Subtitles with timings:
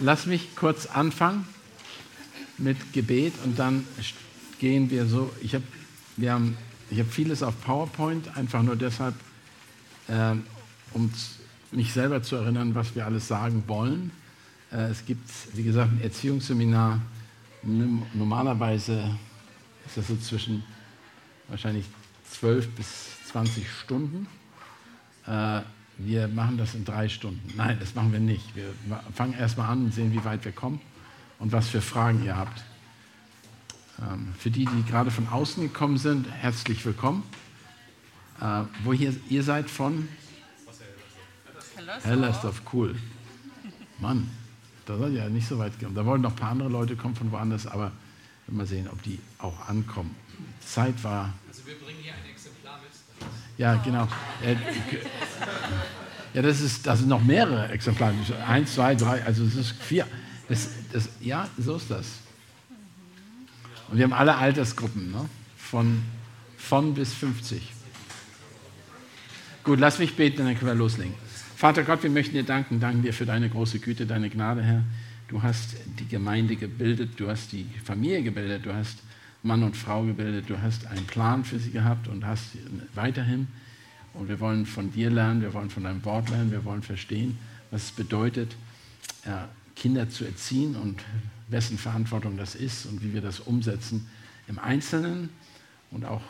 [0.00, 1.46] lass mich kurz anfangen
[2.58, 3.86] mit Gebet und dann
[4.58, 5.30] gehen wir so.
[5.40, 5.64] Ich habe
[6.26, 6.56] haben,
[6.90, 9.14] ich hab vieles auf PowerPoint, einfach nur deshalb,
[10.08, 10.34] äh,
[10.92, 11.12] um
[11.70, 14.10] mich selber zu erinnern, was wir alles sagen wollen.
[14.72, 17.00] Äh, es gibt, wie gesagt, ein Erziehungsseminar.
[17.62, 19.16] Normalerweise
[19.86, 20.64] ist das so zwischen
[21.48, 21.84] wahrscheinlich
[22.30, 22.86] 12 bis
[23.30, 24.26] 20 Stunden.
[25.26, 25.60] Äh,
[25.98, 27.52] wir machen das in drei Stunden.
[27.56, 28.54] Nein, das machen wir nicht.
[28.54, 28.72] Wir
[29.14, 30.80] fangen erstmal an und sehen, wie weit wir kommen
[31.38, 32.64] und was für Fragen ihr habt.
[34.00, 37.24] Ähm, für die, die gerade von außen gekommen sind, herzlich willkommen.
[38.40, 40.08] Äh, wo hier, ihr seid von?
[42.02, 42.94] Hellersdorf, cool.
[43.98, 44.30] Mann,
[44.86, 45.96] da seid ihr ja nicht so weit gekommen.
[45.96, 47.90] Da wollen noch ein paar andere Leute kommen von woanders, aber
[48.46, 50.14] wir mal sehen, ob die auch ankommen.
[50.60, 51.32] Zeit war.
[51.48, 52.27] Also wir bringen hier ein Exemplar mit.
[53.58, 54.04] Ja, genau.
[54.42, 54.54] Äh,
[56.32, 58.14] ja, das ist, das sind noch mehrere Exemplare.
[58.46, 60.06] Eins, zwei, drei, also es ist vier.
[60.48, 62.06] Das, das, ja, so ist das.
[63.88, 65.28] Und wir haben alle Altersgruppen, ne?
[65.56, 66.02] von,
[66.56, 67.72] von bis 50.
[69.64, 71.14] Gut, lass mich beten, dann können wir loslegen.
[71.56, 74.84] Vater Gott, wir möchten dir danken, danken dir für deine große Güte, deine Gnade, Herr.
[75.26, 78.98] Du hast die Gemeinde gebildet, du hast die Familie gebildet, du hast
[79.42, 82.44] Mann und Frau gebildet, du hast einen Plan für sie gehabt und hast
[82.94, 83.46] weiterhin.
[84.14, 87.38] Und wir wollen von dir lernen, wir wollen von deinem Wort lernen, wir wollen verstehen,
[87.70, 88.56] was es bedeutet,
[89.76, 91.00] Kinder zu erziehen und
[91.48, 94.08] wessen Verantwortung das ist und wie wir das umsetzen
[94.48, 95.28] im Einzelnen
[95.90, 96.22] und auch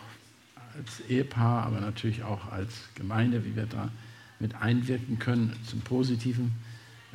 [0.77, 3.91] als Ehepaar, aber natürlich auch als Gemeinde, wie wir da
[4.39, 6.53] mit einwirken können zum Positiven.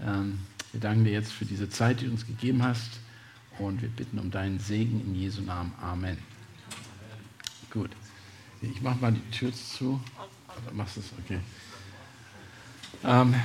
[0.03, 0.39] Ähm,
[0.71, 2.99] wir danken dir jetzt für diese Zeit, die du uns gegeben hast
[3.59, 5.73] und wir bitten um deinen Segen in Jesu Namen.
[5.81, 6.17] Amen.
[7.69, 7.91] Gut.
[8.61, 9.99] Ich mache mal die Tür zu.
[10.71, 11.07] Machst du es?
[11.25, 11.39] Okay.
[13.03, 13.35] Ähm,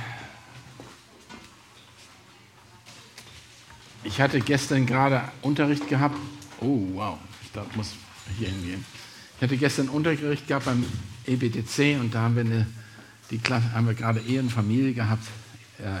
[4.03, 6.15] Ich hatte gestern gerade Unterricht gehabt.
[6.61, 7.93] Oh, wow, ich muss
[8.37, 8.85] hier hingehen.
[9.37, 10.85] Ich hatte gestern Unterricht gehabt beim
[11.25, 12.67] EBTC und da haben wir, eine,
[13.29, 15.25] die Klasse, haben wir gerade Ehe und Familie gehabt
[15.79, 15.99] äh,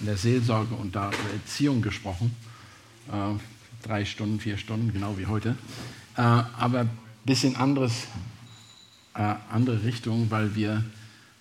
[0.00, 2.34] in der Seelsorge und da über Erziehung gesprochen.
[3.10, 3.38] Äh,
[3.82, 5.56] drei Stunden, vier Stunden, genau wie heute.
[6.16, 6.90] Äh, aber ein
[7.24, 8.06] bisschen anderes,
[9.14, 10.84] äh, andere Richtung, weil wir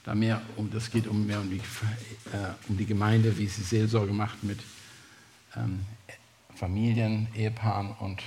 [0.04, 3.62] da mehr um, das geht um mehr um die, äh, um die Gemeinde, wie sie
[3.62, 4.60] Seelsorge macht mit
[5.56, 5.82] ähm,
[6.56, 8.22] Familien, Ehepaaren und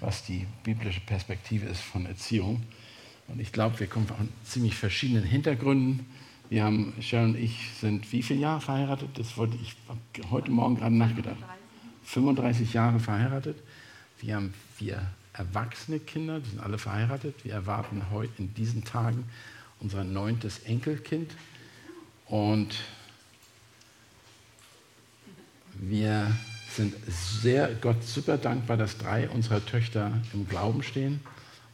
[0.00, 2.62] was die biblische Perspektive ist von Erziehung.
[3.28, 6.06] Und ich glaube, wir kommen von ziemlich verschiedenen Hintergründen.
[6.50, 9.10] Wir haben, Sharon und ich sind wie viele Jahre verheiratet?
[9.14, 9.74] Das wollte ich
[10.30, 11.38] heute Morgen gerade nachgedacht.
[12.04, 13.56] 35 Jahre verheiratet.
[14.20, 15.02] Wir haben vier
[15.32, 17.44] erwachsene Kinder, die sind alle verheiratet.
[17.44, 19.24] Wir erwarten heute in diesen Tagen
[19.80, 21.32] unser neuntes Enkelkind.
[22.26, 22.76] Und
[25.74, 26.30] wir
[26.70, 31.20] sind sehr Gott super dankbar, dass drei unserer Töchter im Glauben stehen,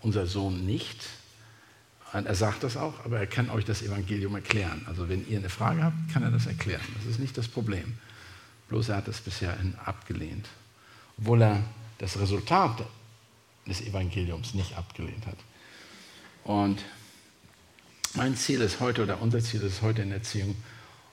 [0.00, 1.06] unser Sohn nicht.
[2.12, 4.83] Er sagt das auch, aber er kann euch das Evangelium erklären.
[4.87, 6.81] Also wenn ihr eine Frage habt, kann er das erklären.
[6.97, 7.99] Das ist nicht das Problem.
[8.68, 10.48] Bloß er hat es bisher abgelehnt,
[11.18, 11.62] obwohl er
[11.98, 12.84] das Resultat
[13.66, 15.38] des Evangeliums nicht abgelehnt hat.
[16.44, 16.84] Und
[18.14, 20.56] mein Ziel ist heute, oder unser Ziel ist heute in der Erziehung,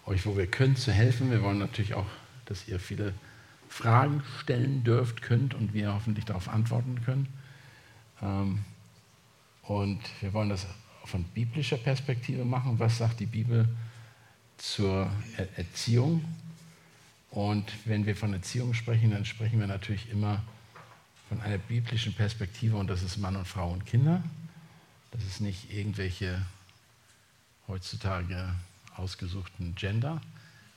[0.05, 1.31] euch, wo wir können, zu helfen.
[1.31, 2.05] Wir wollen natürlich auch
[2.45, 3.13] dass ihr viele
[3.67, 7.27] Fragen stellen dürft, könnt und wir hoffentlich darauf antworten können.
[8.21, 8.63] Ähm,
[9.63, 10.67] und wir wollen das
[11.03, 12.79] von biblischer Perspektive machen.
[12.79, 13.67] Was sagt die Bibel
[14.57, 15.09] zur
[15.55, 16.23] Erziehung?
[17.35, 20.41] Und wenn wir von Erziehung sprechen, dann sprechen wir natürlich immer
[21.27, 24.23] von einer biblischen Perspektive und das ist Mann und Frau und Kinder.
[25.11, 26.45] Das ist nicht irgendwelche
[27.67, 28.55] heutzutage
[28.95, 30.21] ausgesuchten Gender.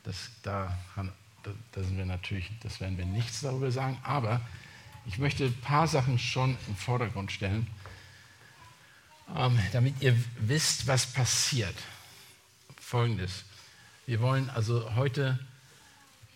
[0.02, 1.12] Das, daran
[1.44, 1.52] da,
[1.84, 4.40] sind wir natürlich, das werden wir nichts darüber sagen, aber
[5.06, 7.68] ich möchte ein paar Sachen schon im Vordergrund stellen,
[9.36, 11.76] ähm, damit ihr wisst, was passiert.
[12.80, 13.44] Folgendes.
[14.06, 15.38] Wir wollen also heute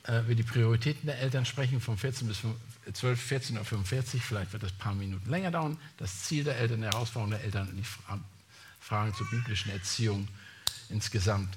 [0.08, 2.40] über die Prioritäten der Eltern sprechen, von 14 bis
[2.92, 4.20] 12, 14.45 Uhr.
[4.20, 5.78] Vielleicht wird das ein paar Minuten länger dauern.
[5.96, 7.86] Das Ziel der Eltern, die Herausforderung der Eltern und die
[8.80, 10.26] Fragen zur biblischen Erziehung
[10.88, 11.56] insgesamt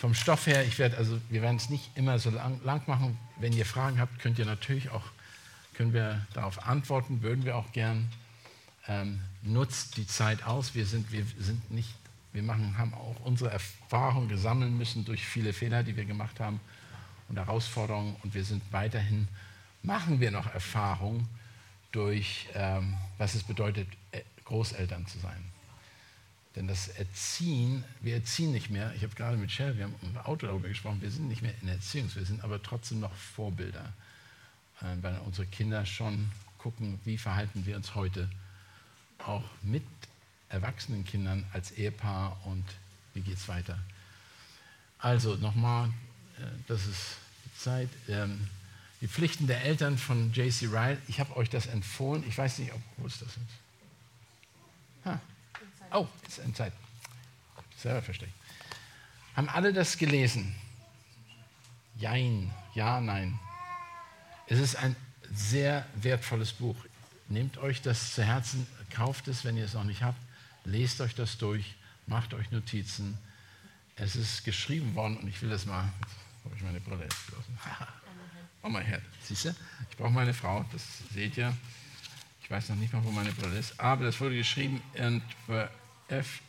[0.00, 3.18] vom Stoff her, ich werde also, wir werden es nicht immer so lang, lang, machen.
[3.38, 5.04] Wenn ihr Fragen habt, könnt ihr natürlich auch,
[5.74, 8.08] können wir darauf antworten, würden wir auch gern.
[8.88, 10.74] Ähm, nutzt die Zeit aus.
[10.74, 11.94] Wir sind, wir sind nicht,
[12.32, 16.60] wir machen, haben auch unsere Erfahrungen gesammelt müssen durch viele Fehler, die wir gemacht haben
[17.30, 18.16] und Herausforderungen.
[18.22, 19.28] Und wir sind weiterhin,
[19.82, 21.26] machen wir noch Erfahrungen
[21.92, 25.42] durch, ähm, was es bedeutet, äh, Großeltern zu sein.
[26.56, 28.92] Denn das Erziehen, wir erziehen nicht mehr.
[28.96, 31.54] Ich habe gerade mit Shell, wir haben im Auto darüber gesprochen, wir sind nicht mehr
[31.62, 33.92] in Erziehungs, wir sind aber trotzdem noch Vorbilder.
[34.80, 38.28] Äh, weil unsere Kinder schon gucken, wie verhalten wir uns heute
[39.18, 39.84] auch mit
[40.48, 42.64] erwachsenen Kindern als Ehepaar und
[43.14, 43.78] wie geht es weiter.
[44.98, 45.90] Also nochmal,
[46.68, 47.88] das ist die Zeit.
[48.08, 48.48] Ähm,
[49.00, 50.66] die Pflichten der Eltern von J.C.
[50.66, 50.98] Ryle.
[51.08, 52.22] Ich habe euch das empfohlen.
[52.28, 55.06] Ich weiß nicht, ob, wo ist das jetzt?
[55.06, 55.20] Ha.
[55.92, 56.72] Oh, ist in Zeit.
[57.78, 58.32] Selber versteckt.
[59.34, 60.54] Haben alle das gelesen?
[61.96, 63.38] Jein, ja, nein.
[64.46, 64.94] Es ist ein
[65.32, 66.76] sehr wertvolles Buch.
[67.28, 70.18] Nehmt euch das zu Herzen, kauft es, wenn ihr es noch nicht habt,
[70.64, 71.74] lest euch das durch,
[72.06, 73.16] macht euch Notizen.
[73.96, 75.88] Es ist geschrieben worden und ich will das mal,
[76.50, 77.58] habe ich meine Brille jetzt gelassen.
[78.62, 79.54] Oh mein Herr, siehst du?
[79.88, 80.82] Ich brauche meine Frau, das
[81.14, 81.56] seht ihr.
[82.42, 85.22] Ich weiß noch nicht mal, wo meine Brille ist, aber das wurde geschrieben und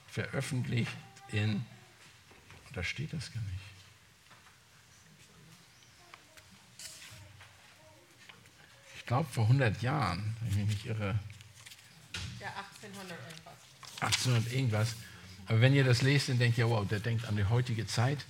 [0.08, 0.92] veröffentlicht
[1.30, 1.64] in,
[2.74, 3.62] da steht das gar nicht.
[8.98, 11.20] Ich glaube vor 100 Jahren, wenn ich mich nicht irre.
[12.40, 12.48] Ja,
[12.82, 13.54] 1800 irgendwas.
[14.02, 14.96] 1800 irgendwas.
[15.48, 18.26] Aber wenn ihr das lest, dann denkt ihr, wow, der denkt an die heutige Zeit.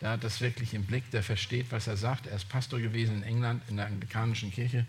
[0.00, 2.26] Der hat das wirklich im Blick, der versteht, was er sagt.
[2.26, 4.86] Er ist Pastor gewesen in England, in der anglikanischen Kirche,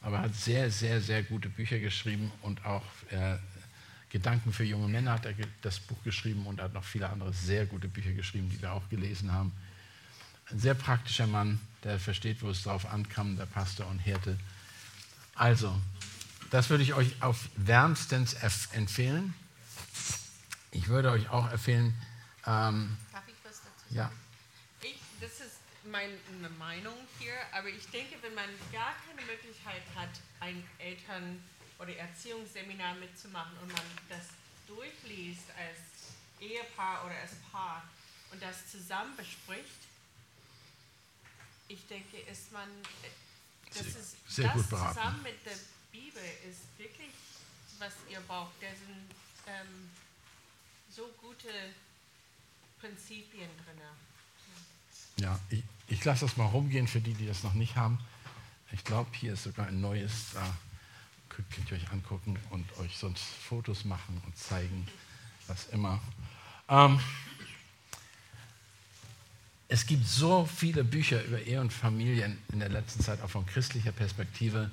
[0.00, 3.36] aber hat sehr, sehr, sehr gute Bücher geschrieben und auch äh,
[4.10, 7.64] Gedanken für junge Männer hat er das Buch geschrieben und hat noch viele andere sehr
[7.64, 9.52] gute Bücher geschrieben, die wir auch gelesen haben.
[10.50, 14.36] Ein sehr praktischer Mann, der versteht, wo es drauf ankam, der Pastor und Härte.
[15.36, 15.80] Also,
[16.50, 18.34] das würde ich euch auf wärmstens
[18.72, 19.32] empfehlen.
[20.72, 21.94] Ich würde euch auch empfehlen.
[22.46, 23.96] Ähm, Darf ich was dazu sagen?
[23.96, 24.10] Ja.
[25.20, 26.16] Das ist meine
[26.58, 30.08] Meinung hier, aber ich denke, wenn man gar keine Möglichkeit hat,
[30.40, 31.42] ein Eltern-
[31.78, 34.28] oder Erziehungsseminar mitzumachen und man das
[34.66, 35.78] durchliest als
[36.40, 37.86] Ehepaar oder als Paar
[38.32, 39.80] und das zusammen bespricht,
[41.68, 42.68] ich denke, ist man,
[43.68, 45.56] das sehr, ist sehr das zusammen mit der
[45.92, 47.12] Bibel ist wirklich,
[47.78, 48.52] was ihr braucht.
[48.60, 49.10] Da sind
[49.46, 49.90] ähm,
[50.90, 51.74] so gute
[52.80, 53.80] Prinzipien drin.
[55.20, 57.98] Ja, ich, ich lasse das mal rumgehen für die, die das noch nicht haben.
[58.72, 60.56] Ich glaube, hier ist sogar ein neues, da
[61.28, 64.86] könnt ihr euch angucken und euch sonst Fotos machen und zeigen,
[65.46, 66.00] was immer.
[66.68, 66.98] Ähm,
[69.68, 73.44] es gibt so viele Bücher über Ehe und Familien in der letzten Zeit, auch von
[73.44, 74.70] christlicher Perspektive.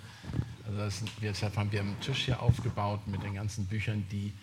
[0.65, 4.33] Also das, deshalb haben wir einen Tisch hier aufgebaut mit den ganzen Büchern, die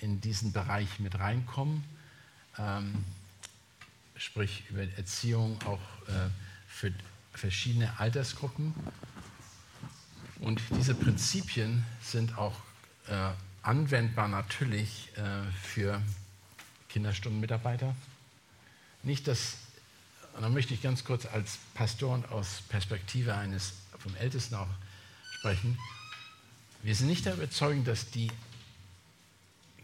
[0.00, 1.84] in diesen Bereich mit reinkommen.
[2.58, 3.04] Ähm,
[4.20, 6.28] sprich über Erziehung auch äh,
[6.68, 6.92] für
[7.32, 8.74] verschiedene Altersgruppen.
[10.40, 12.54] Und diese Prinzipien sind auch
[13.08, 13.30] äh,
[13.62, 16.02] anwendbar natürlich äh, für
[16.90, 17.94] Kinderstundenmitarbeiter.
[19.02, 19.56] Nicht, dass,
[20.34, 24.68] und da möchte ich ganz kurz als Pastor und aus Perspektive eines vom Ältesten auch
[25.38, 25.78] sprechen.
[26.82, 28.30] Wir sind nicht der Überzeugung, dass die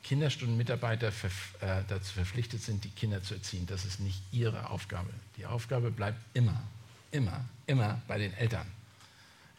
[0.07, 3.67] Kinderstundenmitarbeiter äh, dazu verpflichtet sind, die Kinder zu erziehen.
[3.67, 5.11] Das ist nicht ihre Aufgabe.
[5.37, 6.63] Die Aufgabe bleibt immer,
[7.11, 8.67] immer, immer bei den Eltern.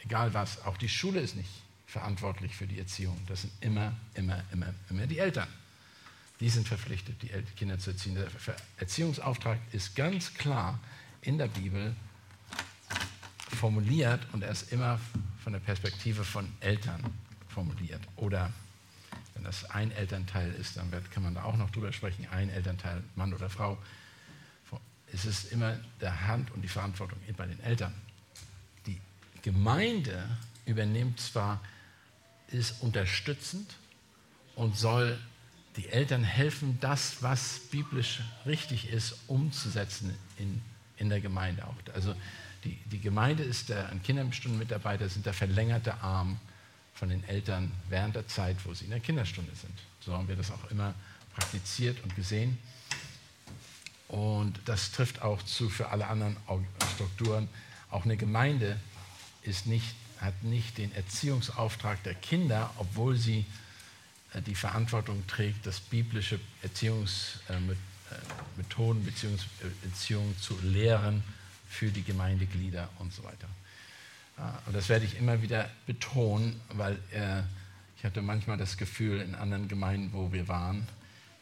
[0.05, 0.63] Egal was.
[0.63, 1.49] Auch die Schule ist nicht
[1.85, 3.19] verantwortlich für die Erziehung.
[3.27, 5.49] Das sind immer, immer, immer, immer die Eltern.
[6.39, 8.15] Die sind verpflichtet, die Kinder zu erziehen.
[8.15, 8.27] Der
[8.77, 10.79] Erziehungsauftrag ist ganz klar
[11.21, 11.94] in der Bibel
[13.59, 14.97] formuliert und er ist immer
[15.44, 17.04] von der Perspektive von Eltern
[17.49, 18.54] formuliert oder
[19.37, 23.03] wenn das ein Elternteil ist, dann kann man da auch noch drüber sprechen, ein Elternteil,
[23.15, 23.77] Mann oder Frau.
[25.13, 27.94] Es ist immer der Hand und die Verantwortung bei den Eltern.
[28.87, 28.99] Die
[29.44, 30.27] Gemeinde
[30.65, 31.61] übernimmt zwar,
[32.49, 33.75] ist unterstützend
[34.56, 35.17] und soll
[35.75, 40.61] die Eltern helfen, das, was biblisch richtig ist, umzusetzen in,
[40.97, 41.75] in der Gemeinde auch.
[41.94, 42.15] Also
[42.63, 46.39] die, die Gemeinde ist der, ein Kinderstundenmitarbeiter sind der verlängerte Arm
[46.97, 49.73] von den Eltern während der Zeit, wo sie in der Kinderstunde sind.
[49.99, 50.95] So haben wir das auch immer
[51.35, 52.57] praktiziert und gesehen.
[54.07, 56.37] Und das trifft auch zu für alle anderen
[56.95, 57.47] Strukturen.
[57.92, 58.80] Auch eine Gemeinde
[59.66, 63.45] nicht, hat nicht den Erziehungsauftrag der Kinder, obwohl sie
[64.33, 69.37] äh, die Verantwortung trägt, das biblische Erziehungsmethoden bzw.
[69.83, 71.23] Erziehung zu lehren
[71.69, 73.47] für die Gemeindeglieder und so weiter.
[74.65, 77.41] Und das werde ich immer wieder betonen, weil äh,
[77.97, 80.87] ich hatte manchmal das Gefühl in anderen Gemeinden, wo wir waren,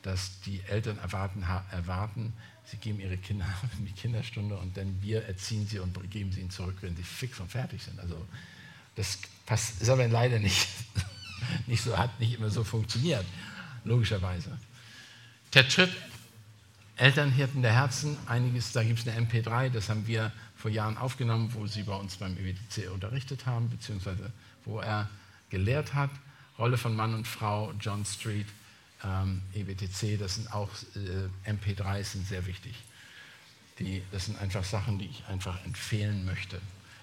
[0.01, 2.33] dass die Eltern erwarten, erwarten
[2.65, 3.45] sie geben ihre Kinder
[3.77, 7.03] in die Kinderstunde und dann wir erziehen sie und geben sie ihnen zurück, wenn sie
[7.03, 7.99] fix und fertig sind.
[7.99, 8.25] Also
[8.95, 10.67] das passt, ist aber leider nicht,
[11.67, 13.25] nicht so, hat nicht immer so funktioniert,
[13.83, 14.57] logischerweise.
[15.53, 15.89] Der Trip
[16.97, 20.31] Elternhirten der Herzen, einiges, da gibt es eine MP3, das haben wir
[20.65, 24.31] vor Jahren aufgenommen, wo sie bei uns beim EWTC unterrichtet haben, beziehungsweise
[24.63, 25.07] wo er
[25.51, 26.09] gelehrt hat.
[26.57, 28.47] Rolle von Mann und Frau, John Street,
[29.03, 32.73] ähm, EWTC, das sind auch äh, MP3s, sind sehr wichtig.
[33.77, 36.59] Die, das sind einfach Sachen, die ich einfach empfehlen möchte.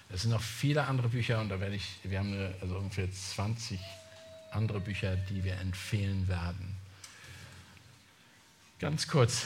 [0.09, 3.09] Es sind noch viele andere Bücher und da werde ich, wir haben eine, also ungefähr
[3.09, 3.79] 20
[4.51, 6.75] andere Bücher, die wir empfehlen werden.
[8.79, 9.43] Ganz kurz,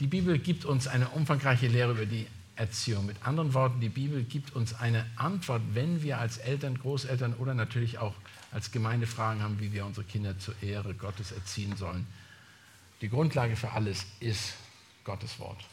[0.00, 2.26] die Bibel gibt uns eine umfangreiche Lehre über die
[2.60, 3.06] Erziehung.
[3.06, 7.54] Mit anderen Worten, die Bibel gibt uns eine Antwort, wenn wir als Eltern, Großeltern oder
[7.54, 8.14] natürlich auch
[8.52, 12.06] als Gemeinde Fragen haben, wie wir unsere Kinder zur Ehre Gottes erziehen sollen.
[13.00, 14.52] Die Grundlage für alles ist
[15.04, 15.64] Gottes Wort.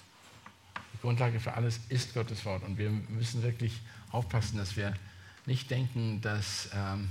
[0.94, 2.64] Die Grundlage für alles ist Gottes Wort.
[2.64, 4.94] Und wir müssen wirklich aufpassen, dass wir
[5.46, 7.10] nicht denken, dass ähm,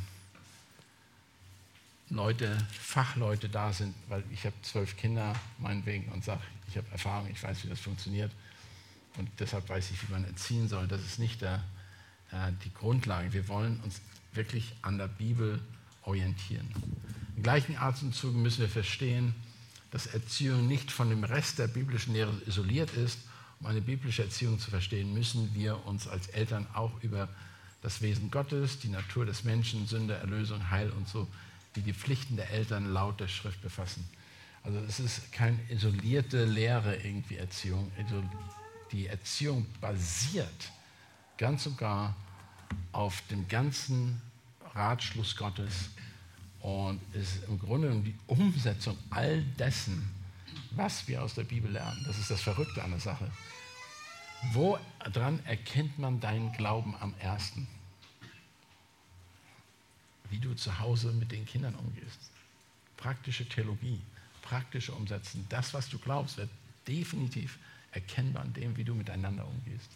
[2.08, 7.28] Leute, Fachleute da sind, weil ich habe zwölf Kinder, meinetwegen, und sage, ich habe Erfahrung,
[7.30, 8.32] ich weiß, wie das funktioniert.
[9.16, 10.86] Und deshalb weiß ich, wie man erziehen soll.
[10.86, 11.64] Das ist nicht der,
[12.32, 13.32] äh, die Grundlage.
[13.32, 14.00] Wir wollen uns
[14.32, 15.60] wirklich an der Bibel
[16.02, 16.68] orientieren.
[17.36, 19.34] Im gleichen Atemzug müssen wir verstehen,
[19.90, 23.18] dass Erziehung nicht von dem Rest der biblischen Lehre isoliert ist.
[23.60, 27.28] Um eine biblische Erziehung zu verstehen, müssen wir uns als Eltern auch über
[27.82, 31.26] das Wesen Gottes, die Natur des Menschen, Sünde, Erlösung, Heil und so,
[31.74, 34.04] wie die Pflichten der Eltern laut der Schrift befassen.
[34.62, 37.90] Also es ist keine isolierte Lehre irgendwie Erziehung.
[38.92, 40.70] Die Erziehung basiert
[41.38, 42.14] ganz und gar
[42.92, 44.20] auf dem ganzen
[44.74, 45.90] Ratschluss Gottes
[46.60, 50.10] und ist im Grunde die Umsetzung all dessen,
[50.72, 52.02] was wir aus der Bibel lernen.
[52.06, 53.30] Das ist das Verrückte an der Sache.
[54.52, 57.66] Woran erkennt man deinen Glauben am ersten?
[60.30, 62.18] Wie du zu Hause mit den Kindern umgehst.
[62.96, 64.00] Praktische Theologie,
[64.42, 65.46] praktische Umsetzen.
[65.48, 66.50] Das, was du glaubst, wird
[66.86, 67.58] definitiv
[67.92, 69.90] erkennbar an dem, wie du miteinander umgehst.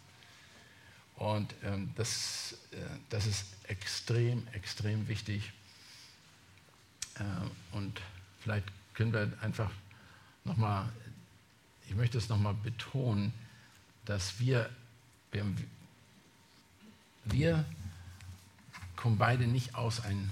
[1.15, 2.77] Und ähm, das, äh,
[3.09, 5.51] das ist extrem, extrem wichtig.
[7.15, 8.01] Äh, und
[8.39, 9.71] vielleicht können wir einfach
[10.45, 10.91] nochmal,
[11.87, 13.33] ich möchte es nochmal betonen,
[14.05, 14.69] dass wir,
[15.31, 15.45] wir,
[17.25, 17.65] wir
[18.95, 20.31] kommen beide nicht aus einem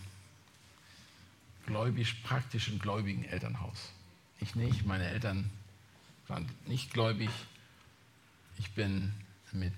[1.68, 3.92] gläubisch-praktischen, gläubigen Elternhaus.
[4.39, 5.51] Ich nicht, meine Eltern
[6.29, 7.29] waren nicht gläubig.
[8.57, 9.13] Ich bin
[9.51, 9.74] mit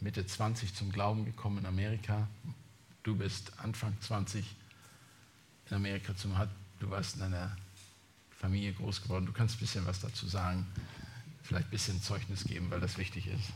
[0.00, 2.28] Mitte 20 zum Glauben gekommen in Amerika.
[3.02, 4.44] Du bist Anfang 20
[5.70, 6.50] in Amerika zum Hat.
[6.80, 7.56] Du warst in einer
[8.30, 9.26] Familie groß geworden.
[9.26, 10.66] Du kannst ein bisschen was dazu sagen,
[11.42, 13.52] vielleicht ein bisschen Zeugnis geben, weil das wichtig ist.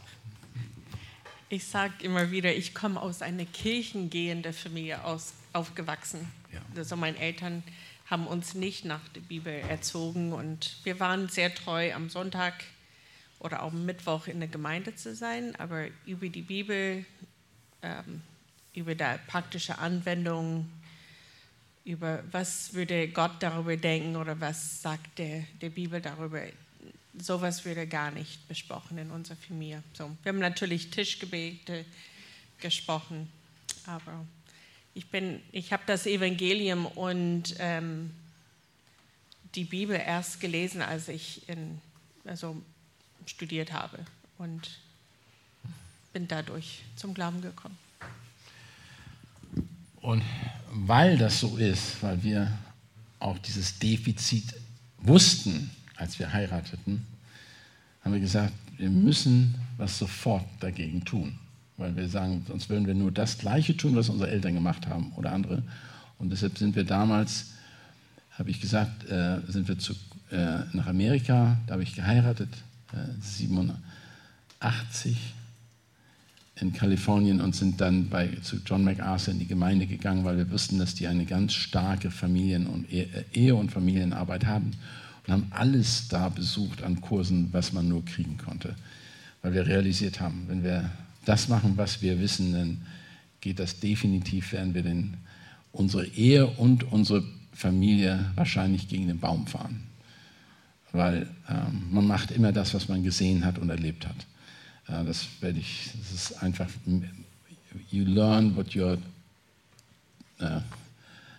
[1.49, 6.27] Ich sage immer wieder, ich komme aus einer kirchengehenden Familie aus, aufgewachsen.
[6.53, 6.61] Ja.
[6.77, 7.63] Also meine Eltern
[8.07, 12.65] haben uns nicht nach der Bibel erzogen und wir waren sehr treu am Sonntag
[13.39, 17.05] oder auch am Mittwoch in der Gemeinde zu sein, aber über die Bibel,
[17.83, 18.23] ähm,
[18.75, 20.69] über die praktische Anwendung,
[21.85, 26.43] über was würde Gott darüber denken oder was sagt der, der Bibel darüber,
[27.19, 29.83] sowas würde gar nicht besprochen in unserer Familie.
[29.93, 31.85] So, wir haben natürlich Tischgebete
[32.59, 33.31] gesprochen,
[33.87, 34.25] aber
[34.95, 35.07] ich
[35.53, 38.11] ich habe das Evangelium und ähm,
[39.55, 41.81] die Bibel erst gelesen, als ich in,
[42.25, 42.61] also
[43.27, 43.99] studiert habe
[44.39, 44.79] und
[46.13, 47.77] bin dadurch zum Glauben gekommen.
[50.01, 50.23] Und
[50.71, 52.59] weil das so ist, weil wir
[53.19, 54.55] auch dieses Defizit
[54.99, 57.07] wussten, als wir heirateten,
[58.03, 61.39] haben wir gesagt, wir müssen was sofort dagegen tun.
[61.77, 65.13] Weil wir sagen, sonst würden wir nur das Gleiche tun, was unsere Eltern gemacht haben
[65.17, 65.63] oder andere.
[66.19, 67.47] Und deshalb sind wir damals,
[68.39, 69.95] habe ich gesagt, äh, sind wir zu,
[70.31, 72.51] äh, nach Amerika, da habe ich geheiratet,
[73.21, 75.17] 87
[76.61, 80.51] in Kalifornien und sind dann bei, zu John MacArthur in die Gemeinde gegangen, weil wir
[80.51, 84.71] wussten, dass die eine ganz starke Familien- und äh, Ehe- und Familienarbeit haben
[85.27, 88.77] und haben alles da besucht an Kursen, was man nur kriegen konnte,
[89.43, 90.91] weil wir realisiert haben, wenn wir
[91.25, 92.87] das machen, was wir wissen, dann
[93.41, 95.17] geht das definitiv, werden wir den,
[95.73, 99.85] unsere Ehe und unsere Familie wahrscheinlich gegen den Baum fahren
[100.95, 104.17] weil ähm, man macht immer das, was man gesehen hat und erlebt hat.
[104.87, 106.69] Äh, das werde ich, das ist einfach,
[107.91, 108.97] you learn what you're,
[110.39, 110.61] äh,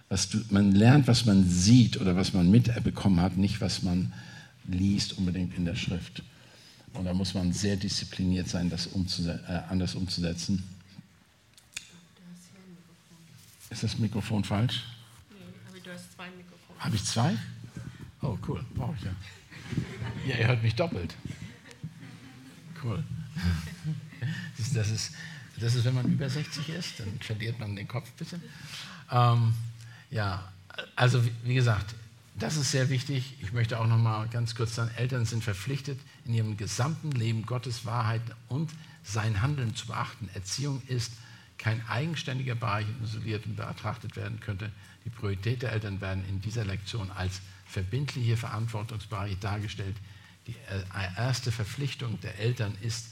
[0.10, 4.14] was du, man lernt, was man sieht oder was man mitbekommen hat, nicht was man
[4.68, 6.22] liest unbedingt in der Schrift.
[6.96, 10.64] Und da muss man sehr diszipliniert sein, das umzuse äh, anders umzusetzen.
[13.70, 14.84] Ist das Mikrofon falsch?
[15.30, 15.38] Nee,
[15.68, 16.80] aber du hast zwei Mikrofone.
[16.80, 17.38] Habe ich zwei?
[18.22, 19.12] Oh, cool, brauche ich ja.
[20.28, 21.14] Ja, ihr hört mich doppelt.
[22.84, 23.04] Cool.
[24.74, 25.14] Das ist,
[25.60, 28.42] das ist, wenn man über 60 ist, dann verliert man den Kopf ein bisschen.
[29.12, 29.54] Ähm,
[30.10, 30.52] ja,
[30.96, 31.96] also wie gesagt,
[32.38, 33.36] das ist sehr wichtig.
[33.42, 37.46] Ich möchte auch noch mal ganz kurz sagen, Eltern sind verpflichtet, in ihrem gesamten Leben
[37.46, 38.72] Gottes Wahrheit und
[39.04, 40.30] sein Handeln zu beachten.
[40.34, 41.14] Erziehung ist
[41.58, 44.72] kein eigenständiger Bereich isoliert und betrachtet werden könnte.
[45.06, 49.96] Die Priorität der Eltern werden in dieser Lektion als verbindliche Verantwortungsbereiche dargestellt.
[50.48, 50.84] Die äh,
[51.18, 53.08] erste Verpflichtung der Eltern ist,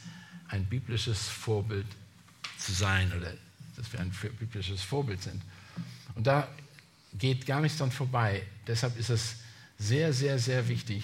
[0.49, 1.87] ein biblisches Vorbild
[2.57, 3.33] zu sein oder
[3.75, 5.41] dass wir ein biblisches Vorbild sind.
[6.15, 6.47] Und da
[7.13, 8.43] geht gar nichts dran vorbei.
[8.67, 9.37] Deshalb ist es
[9.79, 11.03] sehr, sehr, sehr wichtig,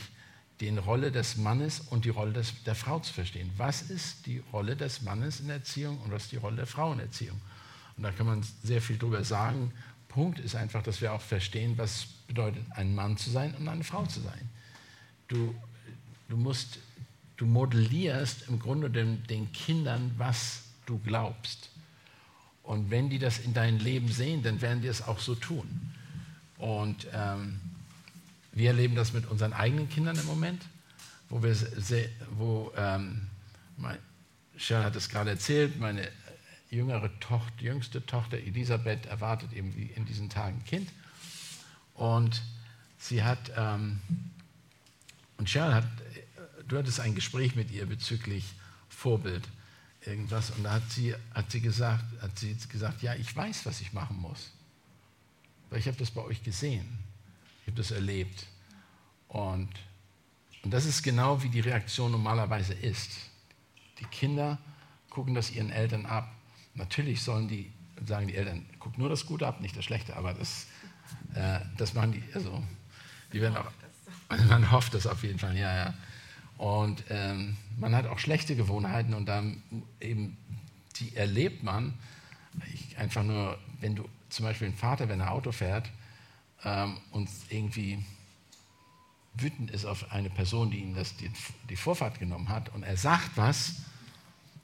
[0.59, 3.49] die Rolle des Mannes und die Rolle des, der Frau zu verstehen.
[3.57, 6.67] Was ist die Rolle des Mannes in der Erziehung und was ist die Rolle der
[6.67, 7.39] Frau in der Erziehung?
[7.95, 9.71] Und da kann man sehr viel drüber sagen.
[10.09, 13.83] Punkt ist einfach, dass wir auch verstehen, was bedeutet, ein Mann zu sein und eine
[13.83, 14.49] Frau zu sein.
[15.27, 15.55] Du,
[16.27, 16.79] du musst,
[17.37, 21.69] du modellierst im Grunde den, den Kindern, was du glaubst.
[22.63, 25.93] Und wenn die das in deinem Leben sehen, dann werden die es auch so tun.
[26.57, 27.59] Und ähm,
[28.51, 30.63] wir erleben das mit unseren eigenen Kindern im Moment,
[31.29, 33.27] wo wir sehr, wo ähm,
[34.57, 36.09] Cheryl hat es gerade erzählt, meine
[36.69, 40.89] jüngere Tochter, jüngste Tochter Elisabeth erwartet eben in diesen Tagen ein Kind.
[41.93, 42.41] Und
[42.97, 43.99] sie hat, ähm,
[45.37, 45.87] und Cheryl hat,
[46.67, 48.45] du hattest ein Gespräch mit ihr bezüglich
[48.89, 49.47] Vorbild,
[50.05, 53.81] irgendwas, und da hat sie, hat sie, gesagt, hat sie gesagt, ja, ich weiß, was
[53.81, 54.51] ich machen muss.
[55.69, 57.08] Weil ich habe das bei euch gesehen.
[57.69, 58.47] Habe das erlebt.
[59.27, 59.69] Und,
[60.63, 63.11] und das ist genau wie die Reaktion normalerweise ist.
[63.99, 64.57] Die Kinder
[65.11, 66.31] gucken das ihren Eltern ab.
[66.73, 67.71] Natürlich sollen die,
[68.07, 70.65] sagen die Eltern, guck nur das Gute ab, nicht das Schlechte, aber das,
[71.35, 72.63] äh, das machen die, also,
[73.33, 73.69] die werden auch,
[74.49, 75.93] man hofft das auf jeden Fall, ja, ja.
[76.57, 79.61] Und ähm, man hat auch schlechte Gewohnheiten und dann
[79.99, 80.37] eben,
[80.95, 81.93] die erlebt man,
[82.73, 85.91] ich, einfach nur, wenn du zum Beispiel ein Vater, wenn er Auto fährt
[86.63, 88.03] ähm, und irgendwie
[89.33, 91.31] wütend ist auf eine Person, die ihm das, die,
[91.69, 92.69] die Vorfahrt genommen hat.
[92.69, 93.75] Und er sagt was.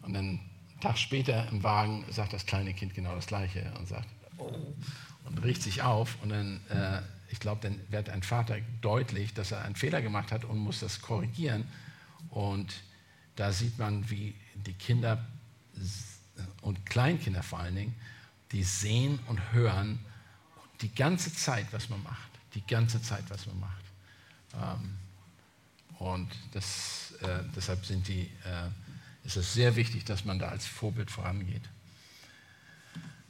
[0.02, 3.88] Und dann einen Tag später im Wagen sagt das kleine Kind genau das Gleiche und
[3.88, 4.52] sagt, oh,
[5.26, 6.18] und riecht sich auf.
[6.22, 10.32] Und dann, äh, ich glaube, dann wird ein Vater deutlich, dass er einen Fehler gemacht
[10.32, 11.68] hat und muss das korrigieren.
[12.30, 12.84] Und
[13.36, 15.26] da sieht man, wie die Kinder
[16.62, 17.96] und Kleinkinder vor allen Dingen
[18.52, 20.00] die sehen und hören
[20.82, 22.30] die ganze Zeit, was man macht.
[22.54, 23.84] Die ganze Zeit, was man macht.
[24.54, 24.98] Ähm,
[26.00, 28.68] und das, äh, deshalb sind die, äh,
[29.26, 31.64] ist es sehr wichtig, dass man da als Vorbild vorangeht.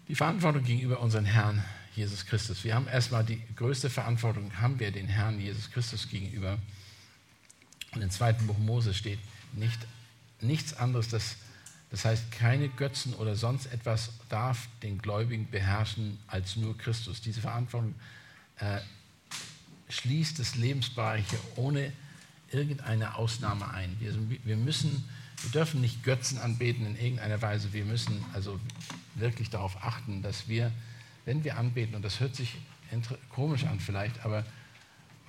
[0.07, 1.63] Die Verantwortung gegenüber unserem Herrn
[1.95, 2.63] Jesus Christus.
[2.63, 6.59] Wir haben erstmal die größte Verantwortung, haben wir den Herrn Jesus Christus gegenüber.
[7.93, 9.19] Und im zweiten Buch Mose steht
[9.53, 9.79] nicht,
[10.41, 11.37] nichts anderes, das
[11.91, 17.21] das heißt, keine Götzen oder sonst etwas darf den Gläubigen beherrschen als nur Christus.
[17.21, 17.95] Diese Verantwortung
[18.57, 18.79] äh,
[19.89, 21.93] schließt das Lebensbereiche ohne
[22.51, 23.95] irgendeine Ausnahme ein.
[23.99, 25.07] Wir, wir, müssen,
[25.41, 27.71] wir dürfen nicht Götzen anbeten in irgendeiner Weise.
[27.73, 28.59] Wir müssen also
[29.15, 30.71] wirklich darauf achten, dass wir,
[31.25, 32.55] wenn wir anbeten, und das hört sich
[33.29, 34.45] komisch an vielleicht, aber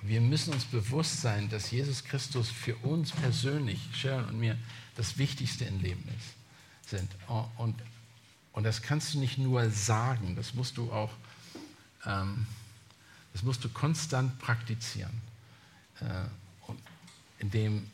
[0.01, 4.57] wir müssen uns bewusst sein, dass Jesus Christus für uns persönlich, Sharon und mir,
[4.95, 6.36] das Wichtigste im Leben ist
[6.89, 7.09] sind.
[7.57, 7.75] Und,
[8.53, 11.11] und das kannst du nicht nur sagen, das musst du auch,
[12.05, 12.47] ähm,
[13.33, 15.21] das musst du konstant praktizieren.
[15.99, 16.23] Äh,
[16.67, 16.79] und
[17.39, 17.89] indem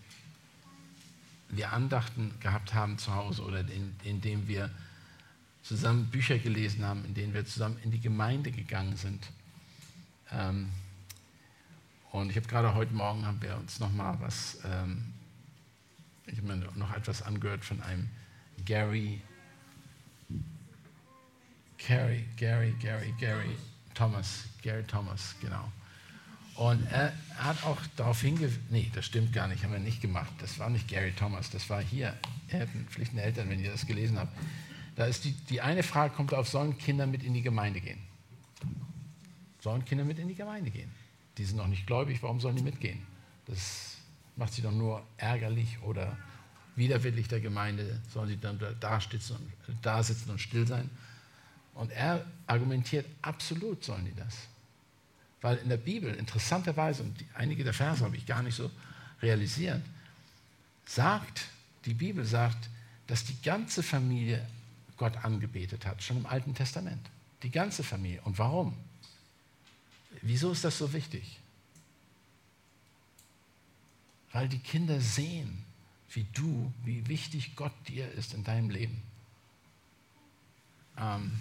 [1.50, 4.70] wir Andachten gehabt haben zu Hause oder in, indem wir
[5.64, 9.28] zusammen Bücher gelesen haben, in denen wir zusammen in die Gemeinde gegangen sind.
[10.32, 10.70] Ähm,
[12.12, 15.14] und ich habe gerade heute Morgen haben wir uns noch mal was, ähm,
[16.26, 18.10] ich habe mir noch etwas angehört von einem
[18.66, 19.22] Gary,
[21.78, 23.58] Gary, Gary, Gary, Gary
[23.94, 25.72] Thomas, Gary Thomas, genau.
[26.56, 30.32] Und er hat auch darauf hingewiesen, nee, das stimmt gar nicht, haben wir nicht gemacht.
[30.40, 32.16] Das war nicht Gary Thomas, das war hier,
[32.90, 34.32] pflichtende Eltern, wenn ihr das gelesen habt.
[34.96, 38.00] Da ist die, die eine Frage kommt auf, sollen Kinder mit in die Gemeinde gehen?
[39.62, 40.92] Sollen Kinder mit in die Gemeinde gehen?
[41.38, 43.02] Die sind noch nicht gläubig, warum sollen die mitgehen?
[43.48, 43.98] Das
[44.36, 46.16] macht sie doch nur ärgerlich oder
[46.76, 49.36] widerwillig der Gemeinde, sollen sie dann da sitzen,
[49.68, 50.90] und, da sitzen und still sein.
[51.74, 54.36] Und er argumentiert, absolut sollen die das.
[55.42, 58.72] Weil in der Bibel, interessanterweise, und einige der Verse habe ich gar nicht so
[59.22, 59.82] realisiert,
[60.86, 61.46] sagt,
[61.86, 62.70] die Bibel sagt,
[63.08, 64.46] dass die ganze Familie
[64.98, 67.10] Gott angebetet hat, schon im Alten Testament.
[67.42, 68.22] Die ganze Familie.
[68.24, 68.78] Und warum?
[70.22, 71.40] Wieso ist das so wichtig?
[74.34, 75.64] weil die Kinder sehen,
[76.14, 79.02] wie du, wie wichtig Gott dir ist in deinem Leben.
[80.98, 81.32] Ähm,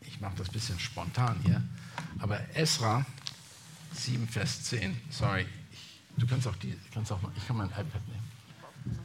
[0.00, 1.62] ich mache das ein bisschen spontan hier,
[2.18, 3.04] aber Esra
[3.92, 8.00] 7, Vers 10, sorry, ich, du kannst auch die, kannst auch ich kann mein iPad
[8.08, 8.98] nehmen.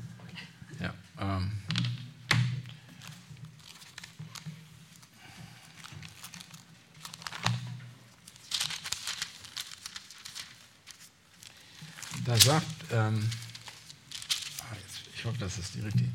[0.79, 1.51] Ja, ähm,
[12.23, 13.29] da sagt, ähm,
[15.17, 16.09] ich hoffe, das ist die richtige.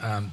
[0.00, 0.32] Ähm,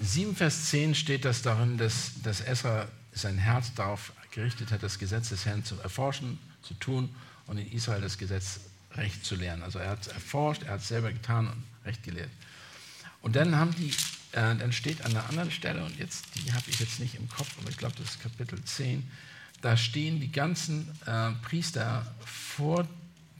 [0.00, 4.98] 7 Vers 10 steht das darin, dass, dass Esra sein Herz darauf gerichtet hat, das
[4.98, 7.14] Gesetz des Herrn zu erforschen, zu tun
[7.46, 8.60] und in Israel das Gesetz
[8.94, 9.62] recht zu lernen.
[9.62, 12.30] Also er hat es erforscht, er hat es selber getan und recht gelehrt.
[13.22, 13.92] Und dann haben die
[14.32, 17.28] äh, dann steht an einer anderen Stelle, und jetzt, die habe ich jetzt nicht im
[17.28, 19.08] Kopf, aber ich glaube, das ist Kapitel 10,
[19.62, 22.86] da stehen die ganzen äh, Priester vor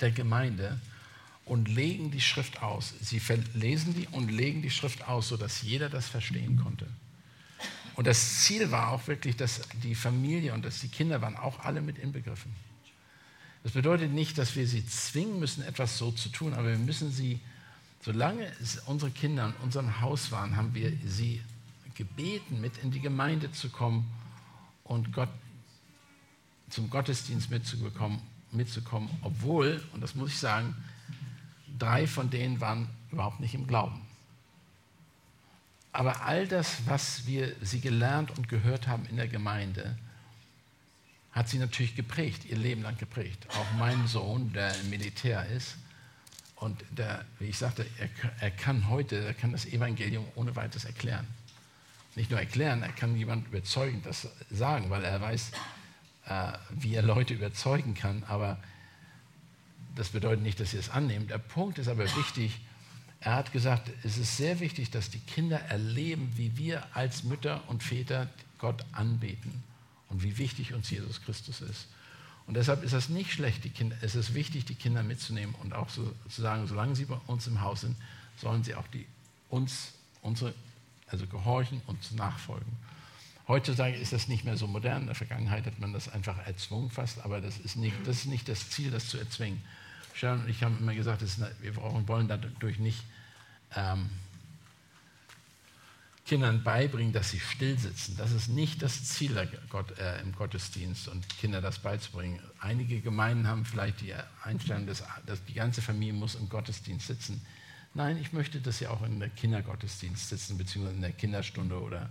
[0.00, 0.80] der Gemeinde
[1.44, 2.94] und legen die Schrift aus.
[3.00, 3.20] Sie
[3.54, 6.86] lesen die und legen die Schrift aus, sodass jeder das verstehen konnte.
[7.94, 11.58] Und das Ziel war auch wirklich, dass die Familie und dass die Kinder waren auch
[11.60, 12.52] alle mit inbegriffen.
[13.64, 17.12] Das bedeutet nicht, dass wir sie zwingen müssen, etwas so zu tun, aber wir müssen
[17.12, 17.38] sie
[18.04, 18.50] Solange
[18.86, 21.40] unsere Kinder in unserem Haus waren, haben wir sie
[21.94, 24.10] gebeten, mit in die Gemeinde zu kommen
[24.82, 25.28] und Gott
[26.72, 30.74] zum Gottesdienst mitzubekommen, mitzukommen, obwohl, und das muss ich sagen,
[31.78, 34.00] drei von denen waren überhaupt nicht im Glauben.
[35.92, 39.96] Aber all das, was wir sie gelernt und gehört haben in der Gemeinde,
[41.32, 43.46] hat sie natürlich geprägt, ihr Leben lang geprägt.
[43.50, 45.76] Auch mein Sohn, der im Militär ist,
[46.56, 48.08] und der, wie ich sagte, er,
[48.40, 51.26] er, kann heute, er kann das Evangelium ohne weiteres erklären.
[52.14, 55.50] Nicht nur erklären, er kann jemand überzeugend das sagen, weil er weiß,
[56.26, 58.24] äh, wie er Leute überzeugen kann.
[58.28, 58.58] Aber
[59.94, 61.28] das bedeutet nicht, dass sie es annehmen.
[61.28, 62.60] Der Punkt ist aber wichtig.
[63.20, 67.62] Er hat gesagt, es ist sehr wichtig, dass die Kinder erleben, wie wir als Mütter
[67.68, 69.62] und Väter Gott anbeten
[70.08, 71.88] und wie wichtig uns Jesus Christus ist.
[72.46, 75.74] Und deshalb ist es nicht schlecht, die Kinder, es ist wichtig, die Kinder mitzunehmen und
[75.74, 77.96] auch so, zu sagen, solange sie bei uns im Haus sind,
[78.36, 79.06] sollen sie auch die,
[79.48, 80.52] uns, unsere,
[81.06, 82.72] also gehorchen und nachfolgen.
[83.48, 85.02] Heutzutage ist das nicht mehr so modern.
[85.02, 88.26] In der Vergangenheit hat man das einfach erzwungen fast, aber das ist nicht das, ist
[88.26, 89.62] nicht das Ziel, das zu erzwingen.
[90.14, 93.02] Sharon und ich haben immer gesagt, eine, wir brauchen, wollen dadurch nicht
[93.74, 94.10] ähm,
[96.26, 98.16] Kindern beibringen, dass sie still sitzen.
[98.16, 99.36] Das ist nicht das Ziel
[99.68, 102.38] Gott, äh, im Gottesdienst und Kinder das beizubringen.
[102.60, 107.44] Einige Gemeinden haben vielleicht die Einstellung, dass, dass, die ganze Familie muss im Gottesdienst sitzen.
[107.94, 112.08] Nein, ich möchte, dass sie auch in der Kindergottesdienst sitzen, beziehungsweise in der Kinderstunde oder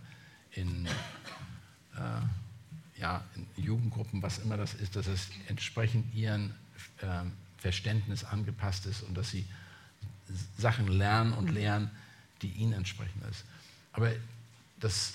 [0.51, 0.85] in,
[1.95, 6.53] äh, ja, in Jugendgruppen, was immer das ist, dass es entsprechend ihrem
[7.01, 7.23] äh,
[7.57, 9.45] Verständnis angepasst ist und dass sie
[10.57, 11.91] Sachen lernen und lehren,
[12.41, 13.43] die ihnen entsprechen ist.
[13.93, 14.11] Aber
[14.79, 15.13] das,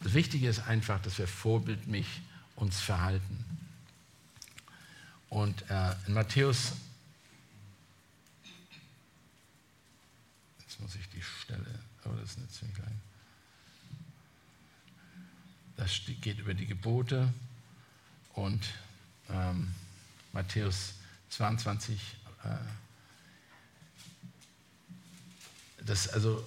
[0.00, 2.06] das Wichtige ist einfach, dass wir vorbildlich
[2.56, 3.44] uns verhalten.
[5.28, 6.72] Und äh, in Matthäus,
[10.60, 13.00] jetzt muss ich die Stelle, oh, das ist eine ziemlich klein.
[15.82, 17.28] Das geht über die Gebote
[18.34, 18.64] und
[19.28, 19.74] ähm,
[20.32, 20.94] Matthäus
[21.30, 21.98] 22,
[22.44, 22.48] äh,
[25.84, 26.44] das also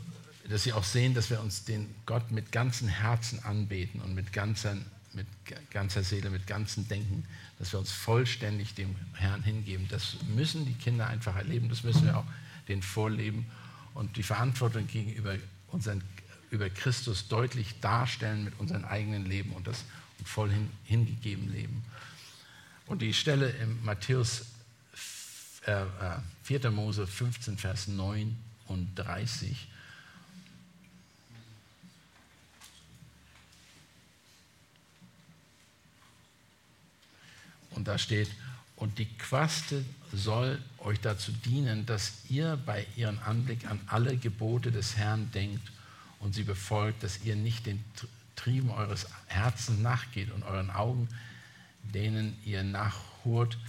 [0.47, 4.31] dass sie auch sehen, dass wir uns den Gott mit ganzem Herzen anbeten und mit
[4.31, 4.77] ganzer,
[5.11, 5.27] mit
[5.69, 7.25] ganzer Seele, mit ganzem Denken,
[7.59, 9.89] dass wir uns vollständig dem Herrn hingeben.
[9.89, 12.25] Das müssen die Kinder einfach erleben, das müssen wir auch
[12.69, 13.47] den vorleben
[13.95, 15.35] und die Verantwortung gegenüber
[15.67, 16.01] unseren,
[16.55, 19.83] über Christus deutlich darstellen mit unserem eigenen Leben und das
[20.23, 21.83] voll hin, hingegeben leben.
[22.87, 24.45] Und die Stelle im Matthäus
[25.65, 25.85] äh,
[26.43, 26.65] 4.
[26.65, 28.35] Äh, Mose 15, Vers 9
[28.67, 29.67] und 30
[37.71, 38.29] Und da steht,
[38.77, 44.71] und die Quaste soll euch dazu dienen, dass ihr bei ihrem Anblick an alle Gebote
[44.71, 45.74] des Herrn denkt
[46.25, 47.83] und sie befolgt, dass ihr nicht den
[48.35, 51.07] Trieben eures Herzens nachgeht und euren Augen,
[51.83, 53.59] denen ihr nachhurt.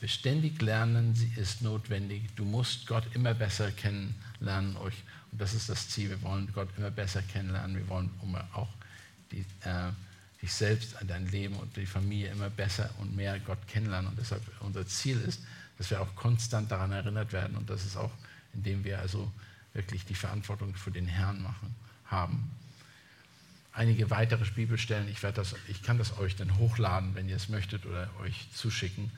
[0.00, 2.22] Beständig lernen sie ist notwendig.
[2.34, 4.76] Du musst Gott immer besser kennenlernen.
[4.78, 4.96] Euch,
[5.30, 6.10] und das ist das Ziel.
[6.10, 7.76] Wir wollen Gott immer besser kennenlernen.
[7.76, 8.10] Wir wollen
[8.52, 8.68] auch
[9.30, 9.92] die, äh,
[10.42, 14.10] dich selbst, dein Leben und die Familie immer besser und mehr Gott kennenlernen.
[14.10, 15.40] Und deshalb unser Ziel ist,
[15.78, 18.10] dass wir auch konstant daran erinnert werden und das ist auch,
[18.54, 19.30] indem wir also
[19.72, 21.74] wirklich die Verantwortung für den Herrn machen,
[22.12, 22.50] haben.
[23.72, 25.08] einige weitere Bibelstellen.
[25.08, 29.10] Ich, das, ich kann das euch dann hochladen, wenn ihr es möchtet, oder euch zuschicken.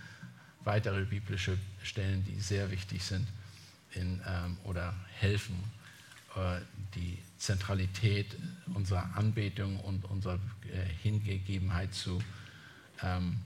[0.63, 3.27] Weitere biblische Stellen, die sehr wichtig sind
[3.95, 5.57] in, ähm, oder helfen,
[6.37, 6.61] äh,
[6.95, 8.37] die Zentralität
[8.73, 10.39] unserer Anbetung und unserer
[10.73, 12.23] äh, Hingegebenheit zu
[13.03, 13.39] ähm,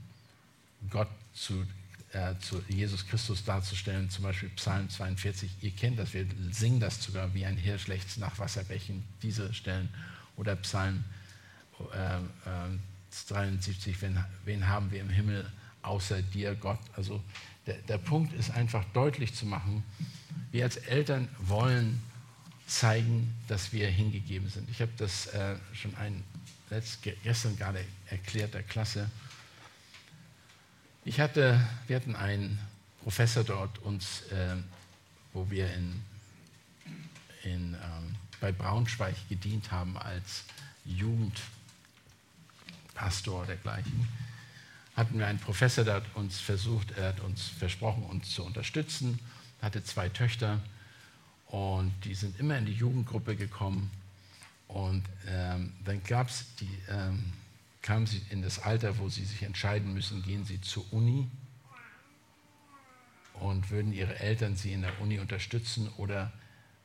[0.91, 1.67] Gott, zu,
[2.13, 4.09] äh, zu Jesus Christus darzustellen.
[4.11, 5.51] Zum Beispiel Psalm 42.
[5.61, 9.05] Ihr kennt das, wir singen das sogar wie ein Hirsch lechzt nach Wasserbächen.
[9.23, 9.89] Diese Stellen
[10.37, 11.05] oder Psalm
[11.93, 12.79] äh, äh,
[13.29, 15.51] 73, wen, wen, haben wir im Himmel
[15.83, 16.79] außer dir, Gott?
[16.97, 17.23] Also
[17.67, 19.83] der, der Punkt ist einfach deutlich zu machen,
[20.51, 22.01] wir als Eltern wollen
[22.67, 24.69] zeigen, dass wir hingegeben sind.
[24.71, 26.23] Ich habe das äh, schon ein,
[26.71, 29.11] letzt, gestern gerade erklärt der Klasse.
[31.09, 32.59] Ich hatte, wir hatten einen
[33.03, 34.57] Professor dort uns, äh,
[35.33, 36.03] wo wir in,
[37.45, 40.45] in ähm, bei Braunschweig gedient haben als
[40.85, 44.07] Jugendpastor dergleichen,
[44.97, 49.19] hatten wir einen Professor, der hat uns versucht, er hat uns versprochen, uns zu unterstützen,
[49.63, 50.61] hatte zwei Töchter
[51.47, 53.91] und die sind immer in die Jugendgruppe gekommen
[54.67, 57.33] und ähm, dann gab's die, ähm,
[57.89, 61.27] kamen sie in das Alter, wo sie sich entscheiden müssen, gehen sie zur Uni
[63.33, 66.31] und würden ihre Eltern sie in der Uni unterstützen oder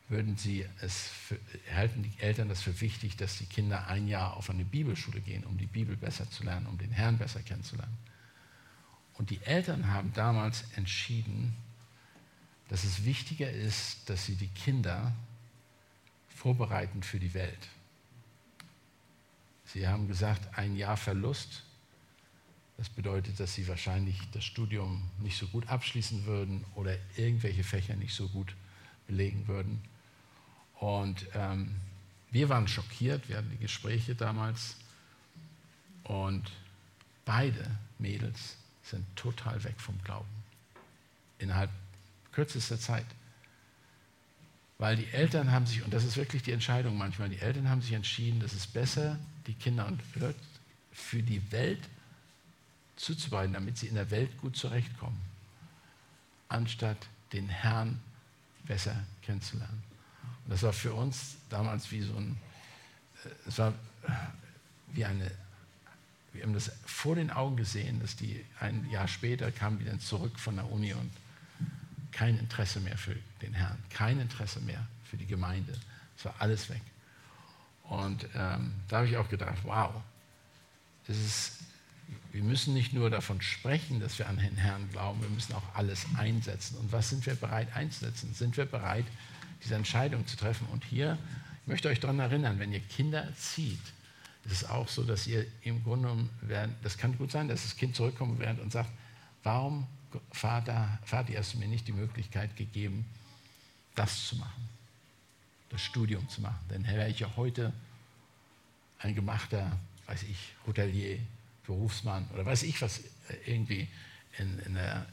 [0.07, 1.37] würden Sie es für,
[1.75, 5.43] halten die Eltern das für wichtig, dass die Kinder ein Jahr auf eine Bibelschule gehen,
[5.43, 7.97] um die Bibel besser zu lernen, um den Herrn besser kennenzulernen.
[9.15, 11.53] Und die Eltern haben damals entschieden,
[12.69, 15.11] dass es wichtiger ist, dass sie die Kinder
[16.29, 17.67] vorbereiten für die Welt.
[19.65, 21.63] Sie haben gesagt, ein Jahr Verlust,
[22.77, 27.95] das bedeutet, dass sie wahrscheinlich das Studium nicht so gut abschließen würden oder irgendwelche Fächer
[27.95, 28.55] nicht so gut
[29.07, 29.81] belegen würden.
[30.79, 31.75] Und ähm,
[32.31, 34.75] wir waren schockiert, wir hatten die Gespräche damals
[36.03, 36.51] und
[37.25, 40.27] beide Mädels sind total weg vom Glauben.
[41.37, 41.69] Innerhalb
[42.31, 43.05] kürzester Zeit.
[44.83, 47.81] Weil die Eltern haben sich, und das ist wirklich die Entscheidung manchmal, die Eltern haben
[47.81, 49.17] sich entschieden, dass es besser,
[49.47, 49.89] die Kinder
[50.91, 51.79] für die Welt
[52.97, 55.21] zuzubereiten, damit sie in der Welt gut zurechtkommen,
[56.49, 56.97] anstatt
[57.31, 57.97] den Herrn
[58.65, 59.81] besser kennenzulernen.
[60.43, 62.37] Und das war für uns damals wie so ein,
[63.23, 63.73] äh, es war
[64.91, 65.31] wie eine,
[66.33, 70.01] wir haben das vor den Augen gesehen, dass die ein Jahr später kamen die dann
[70.01, 71.09] zurück von der Uni und
[72.13, 75.73] kein Interesse mehr für den Herrn, kein Interesse mehr für die Gemeinde.
[76.17, 76.81] Es war alles weg.
[77.83, 79.93] Und ähm, da habe ich auch gedacht, wow,
[81.07, 81.59] das ist,
[82.31, 85.75] wir müssen nicht nur davon sprechen, dass wir an den Herrn glauben, wir müssen auch
[85.75, 86.77] alles einsetzen.
[86.77, 88.33] Und was sind wir bereit einzusetzen?
[88.33, 89.05] Sind wir bereit,
[89.63, 90.67] diese Entscheidung zu treffen.
[90.71, 91.17] Und hier,
[91.61, 93.81] ich möchte euch daran erinnern, wenn ihr Kinder erzieht,
[94.45, 96.29] ist es auch so, dass ihr im Grunde genommen,
[96.81, 98.89] das kann gut sein, dass das Kind zurückkommen wird und sagt,
[99.43, 99.87] warum,
[100.31, 103.05] Vater, Vater, hast du mir nicht die Möglichkeit gegeben,
[103.95, 104.69] das zu machen,
[105.69, 106.59] das Studium zu machen.
[106.69, 107.73] Denn wäre ich ja heute
[108.99, 111.19] ein gemachter, weiß ich, Hotelier,
[111.65, 113.01] Berufsmann oder weiß ich was,
[113.45, 113.87] irgendwie
[114.37, 115.05] in, in der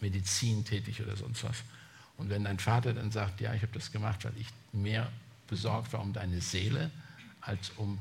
[0.00, 1.62] Medizin tätig oder sonst was.
[2.16, 5.10] Und wenn dein Vater dann sagt, ja, ich habe das gemacht, weil ich mehr
[5.46, 6.90] besorgt war um deine Seele
[7.40, 7.98] als um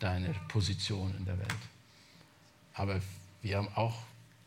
[0.00, 1.54] deine Position in der Welt.
[2.74, 3.00] Aber
[3.42, 4.02] wir haben auch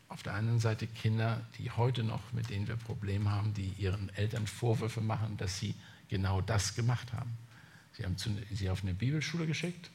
[0.08, 4.14] auf der anderen Seite Kinder, die heute noch, mit denen wir Probleme haben, die ihren
[4.14, 5.74] Eltern Vorwürfe machen, dass sie
[6.08, 7.36] genau das gemacht haben.
[7.96, 9.90] Sie haben sie auf eine Bibelschule geschickt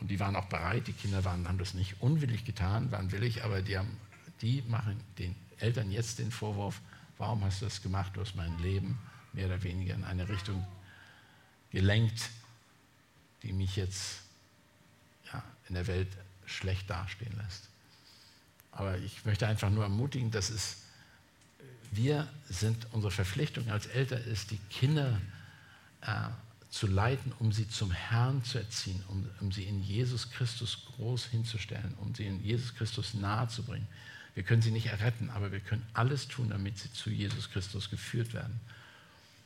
[0.00, 3.44] und die waren auch bereit, die Kinder waren, haben das nicht unwillig getan, waren willig,
[3.44, 3.96] aber die, haben,
[4.40, 6.80] die machen den Eltern jetzt den Vorwurf,
[7.22, 8.16] Warum hast du das gemacht?
[8.16, 8.98] Du hast mein Leben
[9.32, 10.66] mehr oder weniger in eine Richtung
[11.70, 12.30] gelenkt,
[13.44, 14.22] die mich jetzt
[15.32, 16.08] ja, in der Welt
[16.46, 17.68] schlecht dastehen lässt.
[18.72, 20.78] Aber ich möchte einfach nur ermutigen, dass es,
[21.92, 25.20] wir sind, unsere Verpflichtung als Eltern ist, die Kinder
[26.00, 26.28] äh,
[26.70, 31.26] zu leiten, um sie zum Herrn zu erziehen, um, um sie in Jesus Christus groß
[31.26, 33.86] hinzustellen, um sie in Jesus Christus nahe zu bringen.
[34.34, 37.90] Wir können sie nicht erretten, aber wir können alles tun, damit sie zu Jesus Christus
[37.90, 38.58] geführt werden.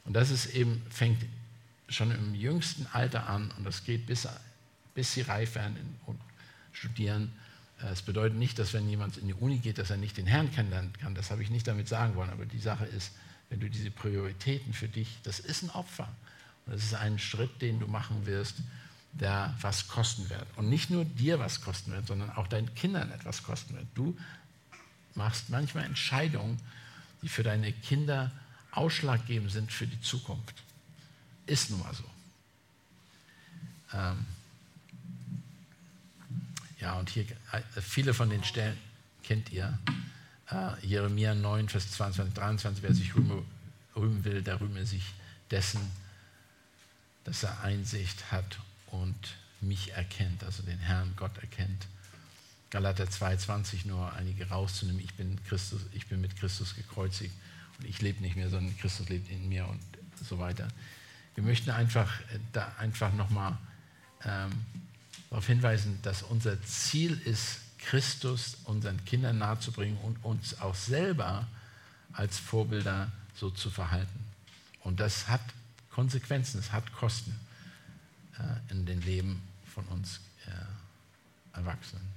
[0.04, 1.24] Und das ist eben, fängt
[1.88, 4.28] schon im jüngsten Alter an und das geht bis,
[4.94, 6.20] bis sie reif werden und
[6.72, 7.32] studieren.
[7.78, 10.50] Es bedeutet nicht, dass wenn jemand in die Uni geht, dass er nicht den Herrn
[10.50, 11.14] kennenlernen kann.
[11.14, 12.30] Das habe ich nicht damit sagen wollen.
[12.30, 13.12] Aber die Sache ist,
[13.50, 16.08] wenn du diese Prioritäten für dich, das ist ein Opfer.
[16.64, 18.56] Und das ist ein Schritt, den du machen wirst,
[19.12, 20.46] der was kosten wird.
[20.56, 23.86] Und nicht nur dir was kosten wird, sondern auch deinen Kindern etwas kosten wird.
[23.94, 24.16] Du
[25.14, 26.58] machst manchmal Entscheidungen,
[27.22, 28.32] die für deine Kinder
[28.72, 30.54] ausschlaggebend sind für die Zukunft.
[31.46, 32.04] Ist nun mal so.
[33.94, 34.26] Ähm,
[36.78, 38.76] ja, und hier äh, viele von den Stellen
[39.22, 39.78] kennt ihr.
[40.50, 43.44] Äh, Jeremia 9, Vers 22, 23, wer sich rühmen,
[43.94, 45.04] rühmen will, der rühme sich
[45.50, 45.80] dessen,
[47.24, 48.58] dass er Einsicht hat
[48.88, 49.16] und
[49.60, 51.86] mich erkennt, also den Herrn Gott erkennt.
[52.70, 55.00] Galater 2,20 nur einige rauszunehmen.
[55.02, 57.34] Ich bin, Christus, ich bin mit Christus gekreuzigt
[57.78, 59.80] und ich lebe nicht mehr, sondern Christus lebt in mir und
[60.22, 60.68] so weiter.
[61.34, 63.56] Wir möchten einfach, äh, da einfach nochmal
[64.24, 64.50] ähm,
[65.36, 71.46] darauf hinweisen, dass unser Ziel ist, Christus unseren Kindern nahezubringen und uns auch selber
[72.14, 74.24] als Vorbilder so zu verhalten.
[74.82, 75.42] Und das hat
[75.90, 77.38] Konsequenzen, es hat Kosten
[78.38, 79.42] äh, in den Leben
[79.74, 82.08] von uns äh, Erwachsenen.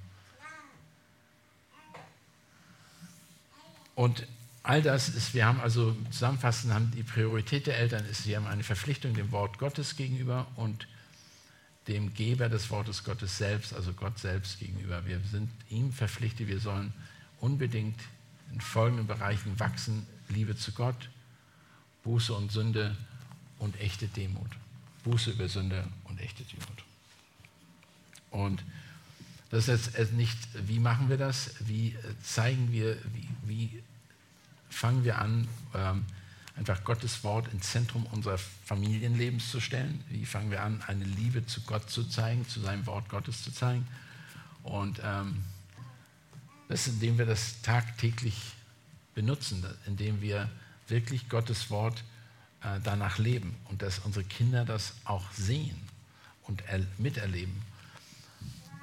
[3.95, 4.25] Und
[4.63, 8.47] all das ist, wir haben also zusammenfassend, haben die Priorität der Eltern ist, sie haben
[8.47, 10.87] eine Verpflichtung dem Wort Gottes gegenüber und
[11.89, 15.05] dem Geber des Wortes Gottes selbst, also Gott selbst gegenüber.
[15.05, 16.93] Wir sind ihm verpflichtet, wir sollen
[17.41, 17.99] unbedingt
[18.53, 20.05] in folgenden Bereichen wachsen.
[20.29, 21.09] Liebe zu Gott,
[22.03, 22.95] Buße und Sünde
[23.57, 24.51] und echte Demut.
[25.03, 26.83] Buße über Sünde und echte Demut.
[28.29, 28.63] Und
[29.49, 33.83] das ist jetzt nicht, wie machen wir das, wie zeigen wir, wie, wie
[34.69, 36.05] fangen wir an, ähm,
[36.59, 40.03] einfach Gottes Wort ins Zentrum unseres Familienlebens zu stellen?
[40.09, 43.51] Wie fangen wir an, eine Liebe zu Gott zu zeigen, zu seinem Wort Gottes zu
[43.51, 43.87] zeigen?
[44.63, 45.41] Und ähm,
[46.67, 48.35] das indem wir das tagtäglich
[49.15, 50.49] benutzen, indem wir
[50.89, 52.03] wirklich Gottes Wort
[52.61, 55.79] äh, danach leben und dass unsere Kinder das auch sehen
[56.43, 56.61] und
[56.97, 57.55] miterleben.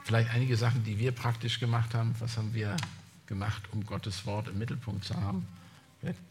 [0.04, 2.14] Vielleicht einige Sachen, die wir praktisch gemacht haben.
[2.20, 2.76] Was haben wir
[3.26, 5.46] gemacht, um Gottes Wort im Mittelpunkt zu haben?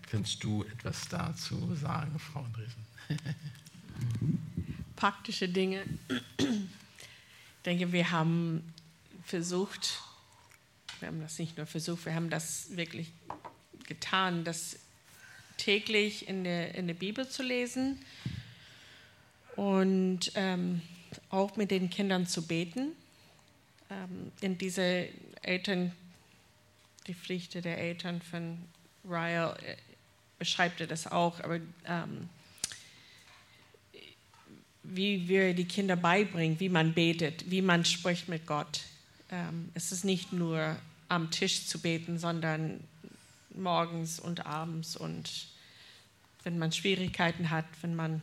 [0.10, 2.86] Kannst du etwas dazu sagen, Frau Andresen.
[4.96, 5.84] Praktische Dinge.
[6.38, 6.48] Ich
[7.66, 8.74] denke, wir haben
[9.24, 10.02] versucht,
[11.00, 13.12] wir haben das nicht nur versucht, wir haben das wirklich
[13.88, 14.78] getan, das
[15.58, 18.00] täglich in der, in der Bibel zu lesen
[19.56, 20.82] und ähm,
[21.30, 22.92] auch mit den Kindern zu beten.
[23.90, 25.08] Ähm, in diese
[25.42, 25.92] Eltern,
[27.08, 28.58] die Pflicht der Eltern von
[29.08, 29.76] Ryle äh,
[30.38, 32.30] beschreibt er das auch, aber ähm,
[34.84, 38.82] wie wir die Kinder beibringen, wie man betet, wie man spricht mit Gott.
[39.32, 40.76] Ähm, es ist nicht nur
[41.10, 42.84] am Tisch zu beten, sondern
[43.52, 45.48] morgens und abends und
[46.44, 48.22] wenn man Schwierigkeiten hat, wenn man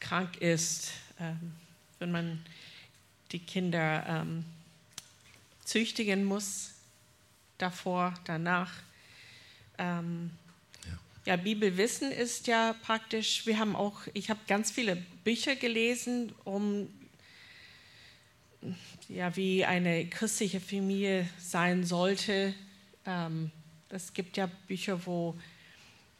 [0.00, 1.52] krank ist, ähm,
[1.98, 2.40] wenn man
[3.32, 4.44] die Kinder ähm,
[5.64, 6.70] züchtigen muss,
[7.58, 8.72] davor, danach.
[9.78, 10.30] Ähm,
[10.84, 11.32] ja.
[11.32, 16.88] ja, Bibelwissen ist ja praktisch, wir haben auch, ich habe ganz viele Bücher gelesen, um
[19.08, 22.54] ja, wie eine christliche Familie sein sollte.
[23.06, 23.50] Ähm,
[23.90, 25.34] es gibt ja Bücher, wo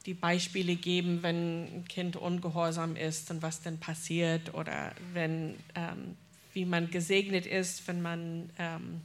[0.06, 6.16] die Beispiele geben, wenn ein Kind ungehorsam ist und was denn passiert oder wenn, ähm,
[6.54, 9.02] wie man gesegnet ist, wenn man ähm,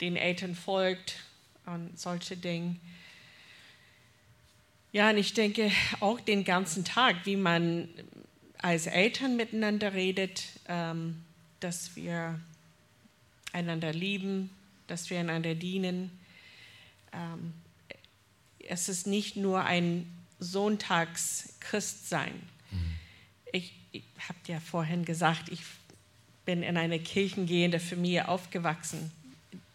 [0.00, 1.16] den Eltern folgt
[1.66, 2.76] und solche Dinge.
[4.92, 5.70] Ja, und ich denke
[6.00, 7.88] auch den ganzen Tag, wie man
[8.58, 11.22] als Eltern miteinander redet, ähm,
[11.60, 12.40] dass wir
[13.52, 14.50] einander lieben,
[14.86, 16.10] dass wir einander dienen.
[17.12, 17.52] Ähm,
[18.66, 20.06] es ist nicht nur ein
[20.40, 22.34] Sonntagschristsein.
[22.70, 22.94] Mhm.
[23.52, 25.62] Ich, ich habe ja vorhin gesagt, ich
[26.44, 29.10] bin in einer kirchengehenden Familie aufgewachsen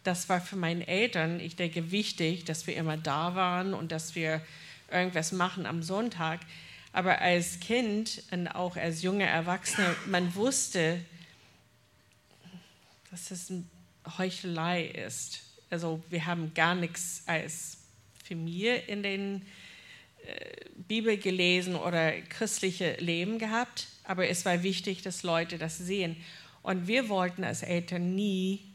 [0.04, 4.14] das war für meine Eltern, ich denke, wichtig, dass wir immer da waren und dass
[4.14, 4.40] wir
[4.90, 6.40] irgendwas machen am Sonntag.
[6.92, 11.00] Aber als Kind und auch als junger Erwachsener, man wusste,
[13.10, 13.52] dass es
[14.18, 15.42] Heuchelei ist.
[15.70, 17.78] Also wir haben gar nichts als
[18.22, 19.42] Familie in den
[20.24, 26.16] äh, Bibel gelesen oder christliche Leben gehabt, aber es war wichtig, dass Leute das sehen.
[26.62, 28.74] Und wir wollten als Eltern nie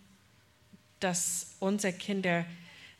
[1.00, 2.46] dass unsere Kinder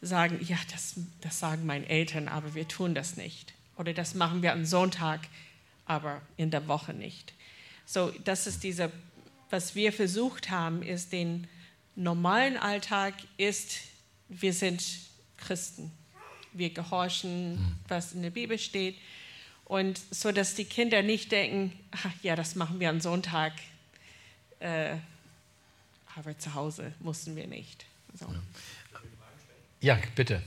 [0.02, 3.54] sagen, ja, das, das sagen meine Eltern, aber wir tun das nicht.
[3.78, 5.22] Oder das machen wir am Sonntag,
[5.86, 7.34] aber in der Woche nicht.
[7.86, 8.92] So, das ist dieser,
[9.50, 11.48] was wir versucht haben, ist den
[11.96, 13.80] normalen Alltag ist,
[14.30, 14.84] wir sind
[15.38, 15.92] Christen.
[16.54, 18.98] Wir gehorchen, was in der Bibel steht.
[19.66, 23.54] Und so, dass die Kinder nicht denken, ach, ja, das machen wir am Sonntag,
[24.60, 24.96] äh,
[26.16, 27.86] aber zu Hause mussten wir nicht.
[28.14, 28.26] So.
[28.26, 28.42] Ja.
[29.82, 30.42] Ja, bitte.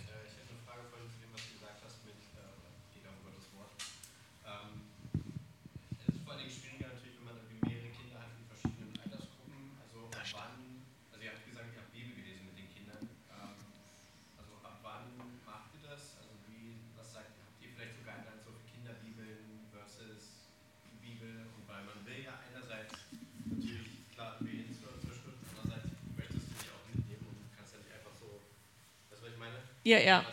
[29.85, 30.25] Ja, ja.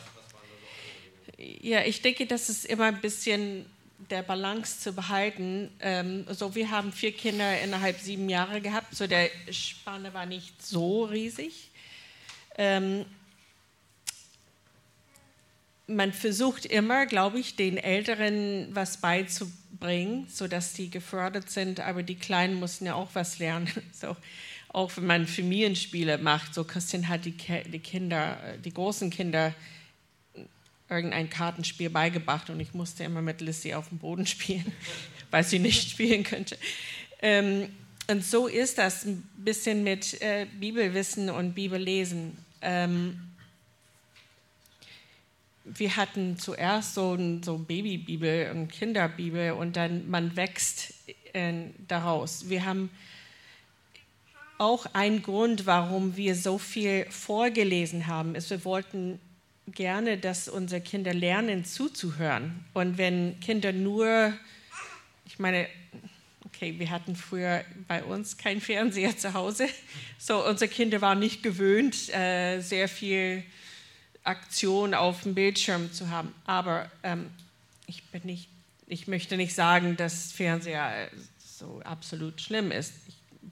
[1.37, 3.65] Ja, ich denke, das ist immer ein bisschen
[4.09, 5.71] der Balance zu behalten.
[5.79, 10.61] Ähm, so, wir haben vier Kinder innerhalb sieben Jahre gehabt, so der Spanne war nicht
[10.61, 11.69] so riesig.
[12.57, 13.05] Ähm,
[15.87, 22.15] man versucht immer, glaube ich, den Älteren was beizubringen, sodass die gefördert sind, aber die
[22.15, 23.69] Kleinen mussten ja auch was lernen.
[23.93, 24.15] So,
[24.69, 27.35] auch wenn man Familienspiele macht, so Christian hat die,
[27.71, 29.53] die Kinder, die großen Kinder
[30.89, 34.71] irgendein Kartenspiel beigebracht und ich musste immer mit Lissy auf dem Boden spielen,
[35.31, 36.57] weil sie nicht spielen könnte.
[37.21, 37.69] Ähm,
[38.07, 42.37] und so ist das ein bisschen mit äh, Bibelwissen und Bibellesen.
[42.61, 43.21] Ähm,
[45.63, 50.93] wir hatten zuerst so ein so Babybibel und Kinderbibel und dann man wächst
[51.33, 52.49] äh, daraus.
[52.49, 52.89] Wir haben
[54.59, 59.19] auch einen Grund, warum wir so viel vorgelesen haben, ist, wir wollten
[59.67, 62.65] gerne, dass unsere Kinder lernen zuzuhören.
[62.73, 64.33] Und wenn Kinder nur,
[65.25, 65.67] ich meine,
[66.45, 69.67] okay, wir hatten früher bei uns keinen Fernseher zu Hause,
[70.17, 73.43] so unsere Kinder waren nicht gewöhnt, äh, sehr viel
[74.23, 76.33] Aktion auf dem Bildschirm zu haben.
[76.45, 77.29] Aber ähm,
[77.87, 78.49] ich bin nicht,
[78.87, 82.93] ich möchte nicht sagen, dass Fernseher so absolut schlimm ist.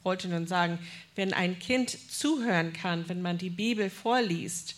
[0.08, 0.80] Ich wollte nur sagen,
[1.16, 4.76] wenn ein Kind zuhören kann, wenn man die Bibel vorliest,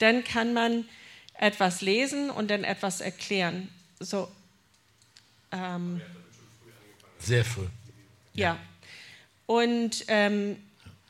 [0.00, 0.88] dann kann man
[1.34, 3.68] etwas lesen und dann etwas erklären.
[4.00, 4.28] So,
[5.52, 6.00] ähm,
[7.20, 7.68] Sehr früh.
[8.34, 8.54] Ja.
[8.54, 8.58] ja.
[9.46, 10.56] Und ähm,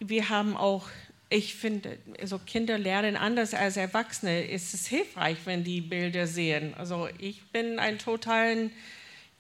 [0.00, 0.90] wir haben auch,
[1.30, 4.50] ich finde, also Kinder lernen anders als Erwachsene.
[4.50, 6.74] Es ist hilfreich, wenn die Bilder sehen.
[6.74, 8.68] Also ich bin ein totaler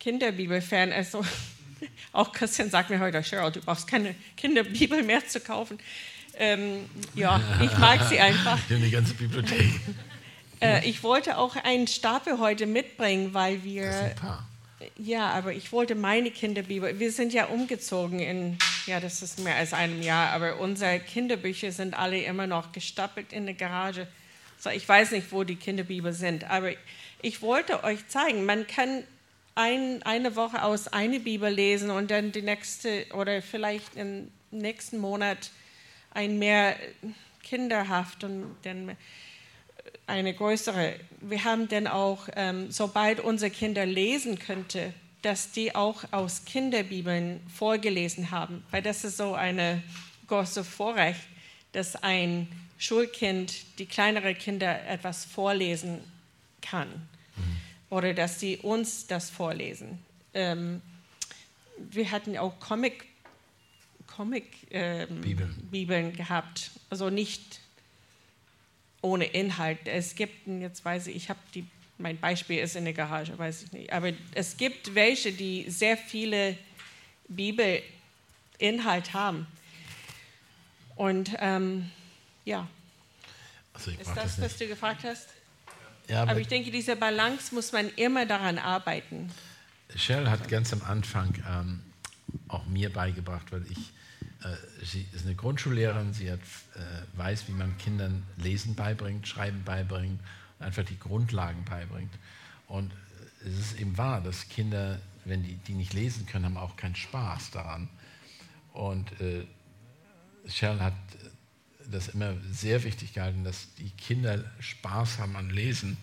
[0.00, 0.90] Kinderbibel-Fan.
[0.90, 1.22] Also
[2.12, 5.78] auch Christian sagt mir heute, Cheryl, du brauchst keine Kinderbibel mehr zu kaufen.
[6.38, 8.58] Ähm, ja, ich mag sie einfach.
[8.68, 9.80] Wir haben die ganze Bibliothek.
[10.58, 13.84] Äh, ich wollte auch einen Stapel heute mitbringen, weil wir.
[13.84, 14.48] Das sind ein paar.
[14.96, 16.98] Ja, aber ich wollte meine Kinderbibel.
[16.98, 18.56] Wir sind ja umgezogen in,
[18.86, 23.34] ja, das ist mehr als einem Jahr, aber unsere Kinderbücher sind alle immer noch gestapelt
[23.34, 24.06] in der Garage.
[24.58, 26.70] So, ich weiß nicht, wo die Kinderbibel sind, aber
[27.22, 29.02] ich wollte euch zeigen, man kann
[29.56, 34.98] ein, eine Woche aus eine Bibel lesen und dann die nächste oder vielleicht im nächsten
[34.98, 35.50] Monat
[36.12, 36.76] ein mehr
[37.42, 38.96] kinderhaft und dann
[40.06, 41.00] eine größere.
[41.20, 44.92] Wir haben dann auch, ähm, sobald unsere Kinder lesen könnte,
[45.22, 49.82] dass die auch aus Kinderbibeln vorgelesen haben, weil das ist so eine
[50.28, 51.22] große Vorrecht,
[51.72, 52.46] dass ein
[52.78, 56.00] Schulkind die kleinere Kinder etwas vorlesen
[56.60, 57.08] kann.
[57.90, 59.98] Oder dass sie uns das vorlesen.
[60.34, 60.82] Ähm,
[61.78, 63.06] wir hatten auch Comic
[64.06, 66.70] Comic-Bibeln ähm, gehabt.
[66.90, 67.60] Also nicht
[69.02, 69.78] ohne Inhalt.
[69.84, 71.66] Es gibt, jetzt weiß ich, ich habe die,
[71.98, 73.92] mein Beispiel ist in der Garage, weiß ich nicht.
[73.92, 76.56] Aber es gibt welche, die sehr viele
[77.28, 79.46] Bibelinhalt haben.
[80.94, 81.90] Und ähm,
[82.44, 82.66] ja.
[83.74, 85.28] Also ist das, das was du gefragt hast?
[86.08, 89.30] Ja, aber, aber ich denke, diese Balance muss man immer daran arbeiten.
[89.94, 91.80] Cheryl hat ganz am Anfang ähm,
[92.48, 93.92] auch mir beigebracht, weil ich
[94.42, 96.40] äh, sie ist eine Grundschullehrerin, sie hat,
[96.74, 100.20] äh, weiß, wie man Kindern Lesen beibringt, Schreiben beibringt,
[100.58, 102.12] einfach die Grundlagen beibringt.
[102.68, 102.92] Und
[103.44, 106.96] es ist eben wahr, dass Kinder, wenn die, die nicht lesen können, haben auch keinen
[106.96, 107.88] Spaß daran.
[108.72, 109.46] Und äh,
[110.48, 110.94] Cheryl hat
[111.90, 115.96] das immer sehr wichtig gehalten, dass die Kinder Spaß haben an Lesen.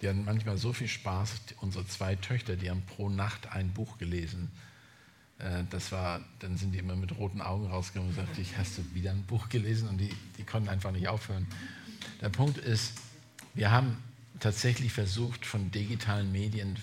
[0.00, 3.98] Die hatten manchmal so viel Spaß, unsere zwei Töchter, die haben pro Nacht ein Buch
[3.98, 4.50] gelesen
[5.38, 8.78] äh, das war, dann sind die immer mit roten Augen rausgegangen und sagten, ich hast
[8.78, 11.46] du wieder ein Buch gelesen und die, die konnten einfach nicht aufhören.
[12.20, 12.94] Der Punkt ist,
[13.54, 13.96] wir haben
[14.40, 16.76] tatsächlich versucht, von digitalen Medien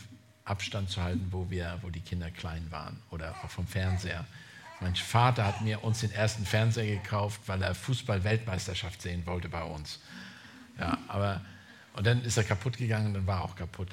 [0.43, 4.25] Abstand zu halten, wo, wir, wo die Kinder klein waren oder auch vom Fernseher.
[4.81, 9.63] Mein Vater hat mir uns den ersten Fernseher gekauft, weil er Fußball-Weltmeisterschaft sehen wollte bei
[9.63, 9.99] uns.
[10.79, 11.41] Ja, aber
[11.95, 13.87] und dann ist er kaputt gegangen und dann war er auch kaputt.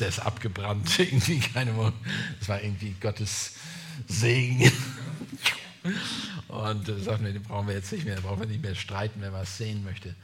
[0.00, 1.72] Der ist abgebrannt, irgendwie keine
[2.40, 3.54] Das war irgendwie Gottes
[4.08, 4.70] Segen.
[6.48, 8.74] Und äh, sagten wir, den brauchen wir jetzt nicht mehr, da brauchen wir nicht mehr
[8.74, 10.14] streiten, wer was sehen möchte.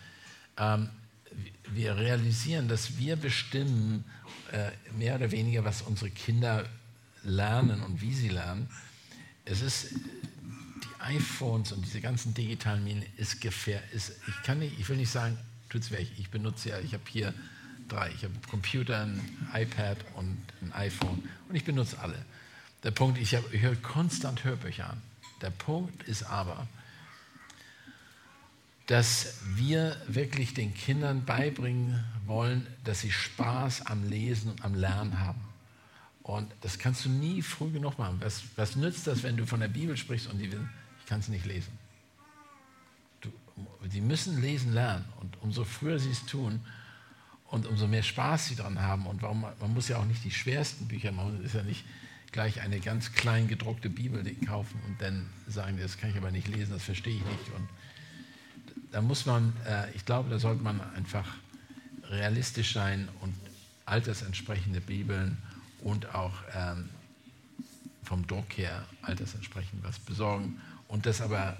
[0.58, 0.88] Ähm,
[1.72, 4.04] wir realisieren, dass wir bestimmen,
[4.52, 6.64] äh, mehr oder weniger, was unsere Kinder
[7.22, 8.68] lernen und wie sie lernen.
[9.46, 14.12] Es ist, die iPhones und diese ganzen digitalen Medien ist gefährlich.
[14.26, 15.38] Ich, kann nicht, ich will nicht sagen,
[15.68, 16.08] tut's weg.
[16.18, 17.32] Ich benutze ja, ich habe hier
[17.88, 18.10] drei.
[18.10, 19.20] Ich habe einen Computer, ein
[19.54, 22.24] iPad und ein iPhone und ich benutze alle.
[22.82, 25.00] Der Punkt, ich, ich höre konstant Hörbücher an.
[25.42, 26.66] Der Punkt ist aber,
[28.86, 35.20] dass wir wirklich den Kindern beibringen wollen, dass sie Spaß am Lesen und am Lernen
[35.20, 35.40] haben.
[36.26, 38.16] Und das kannst du nie früh genug machen.
[38.18, 40.68] Was, was nützt das, wenn du von der Bibel sprichst und die wissen,
[40.98, 41.70] ich kann es nicht lesen?
[43.20, 43.30] Du,
[43.84, 45.04] die müssen lesen lernen.
[45.20, 46.58] Und umso früher sie es tun
[47.44, 49.06] und umso mehr Spaß sie daran haben.
[49.06, 51.38] Und warum, man muss ja auch nicht die schwersten Bücher machen.
[51.38, 51.84] Es ist ja nicht
[52.32, 56.48] gleich eine ganz klein gedruckte Bibel kaufen und dann sagen, das kann ich aber nicht
[56.48, 57.54] lesen, das verstehe ich nicht.
[57.54, 57.68] Und
[58.90, 61.36] da muss man, äh, ich glaube, da sollte man einfach
[62.02, 63.32] realistisch sein und
[63.84, 65.38] altersentsprechende Bibeln
[65.86, 66.88] und auch ähm,
[68.02, 71.56] vom Druck her altersentsprechend was besorgen und das aber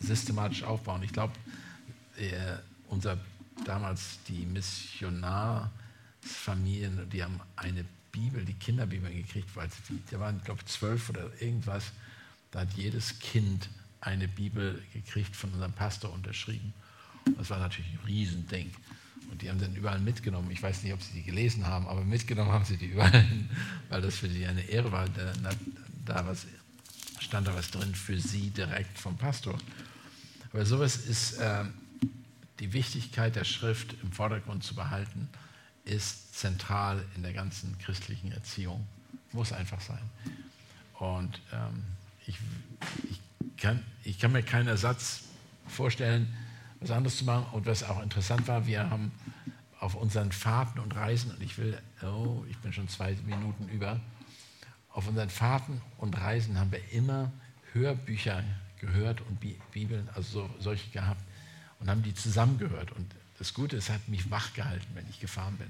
[0.00, 1.04] systematisch aufbauen.
[1.04, 1.32] Ich glaube,
[2.18, 2.56] äh,
[2.88, 3.18] unser
[3.64, 10.62] damals die Missionarsfamilien, die haben eine Bibel, die Kinderbibel gekriegt, weil sie, da waren, glaube
[10.64, 11.92] ich, zwölf oder irgendwas.
[12.50, 13.68] Da hat jedes Kind
[14.00, 16.74] eine Bibel gekriegt, von unserem Pastor unterschrieben.
[17.38, 18.72] Das war natürlich ein Riesending.
[19.30, 20.50] Und die haben dann überall mitgenommen.
[20.50, 23.24] Ich weiß nicht, ob sie die gelesen haben, aber mitgenommen haben sie die überall
[23.88, 25.08] weil das für sie eine Ehre war.
[25.08, 25.32] Da,
[26.04, 26.46] da was,
[27.20, 29.58] stand da was drin für sie direkt vom Pastor.
[30.52, 31.64] Aber sowas ist äh,
[32.60, 35.28] die Wichtigkeit der Schrift im Vordergrund zu behalten,
[35.84, 38.86] ist zentral in der ganzen christlichen Erziehung.
[39.32, 40.02] Muss einfach sein.
[40.94, 41.84] Und ähm,
[42.26, 42.38] ich,
[43.10, 43.20] ich
[43.56, 45.22] kann, ich kann mir keinen Ersatz
[45.68, 46.34] vorstellen,
[46.88, 47.46] was anderes zu machen.
[47.52, 49.10] Und was auch interessant war, wir haben
[49.80, 54.00] auf unseren Fahrten und Reisen, und ich will, oh, ich bin schon zwei Minuten über,
[54.90, 57.30] auf unseren Fahrten und Reisen haben wir immer
[57.72, 58.42] Hörbücher
[58.78, 59.38] gehört und
[59.72, 61.22] Bibeln, also so, solche gehabt,
[61.80, 62.92] und haben die zusammengehört.
[62.92, 63.06] Und
[63.38, 65.68] das Gute, es hat mich wach gehalten, wenn ich gefahren bin,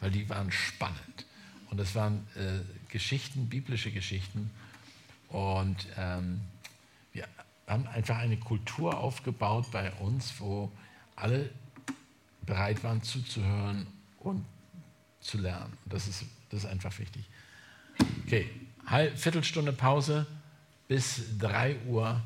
[0.00, 1.26] weil die waren spannend.
[1.70, 4.50] Und das waren äh, Geschichten, biblische Geschichten.
[5.28, 6.40] Und ähm,
[7.12, 7.28] wir
[7.66, 10.70] haben einfach eine Kultur aufgebaut bei uns, wo
[11.16, 11.50] alle
[12.44, 13.86] bereit waren zuzuhören
[14.20, 14.44] und
[15.20, 15.76] zu lernen.
[15.84, 17.24] Das ist, das ist einfach wichtig.
[18.24, 18.48] Okay,
[19.16, 20.26] Viertelstunde Pause
[20.86, 22.22] bis 3 Uhr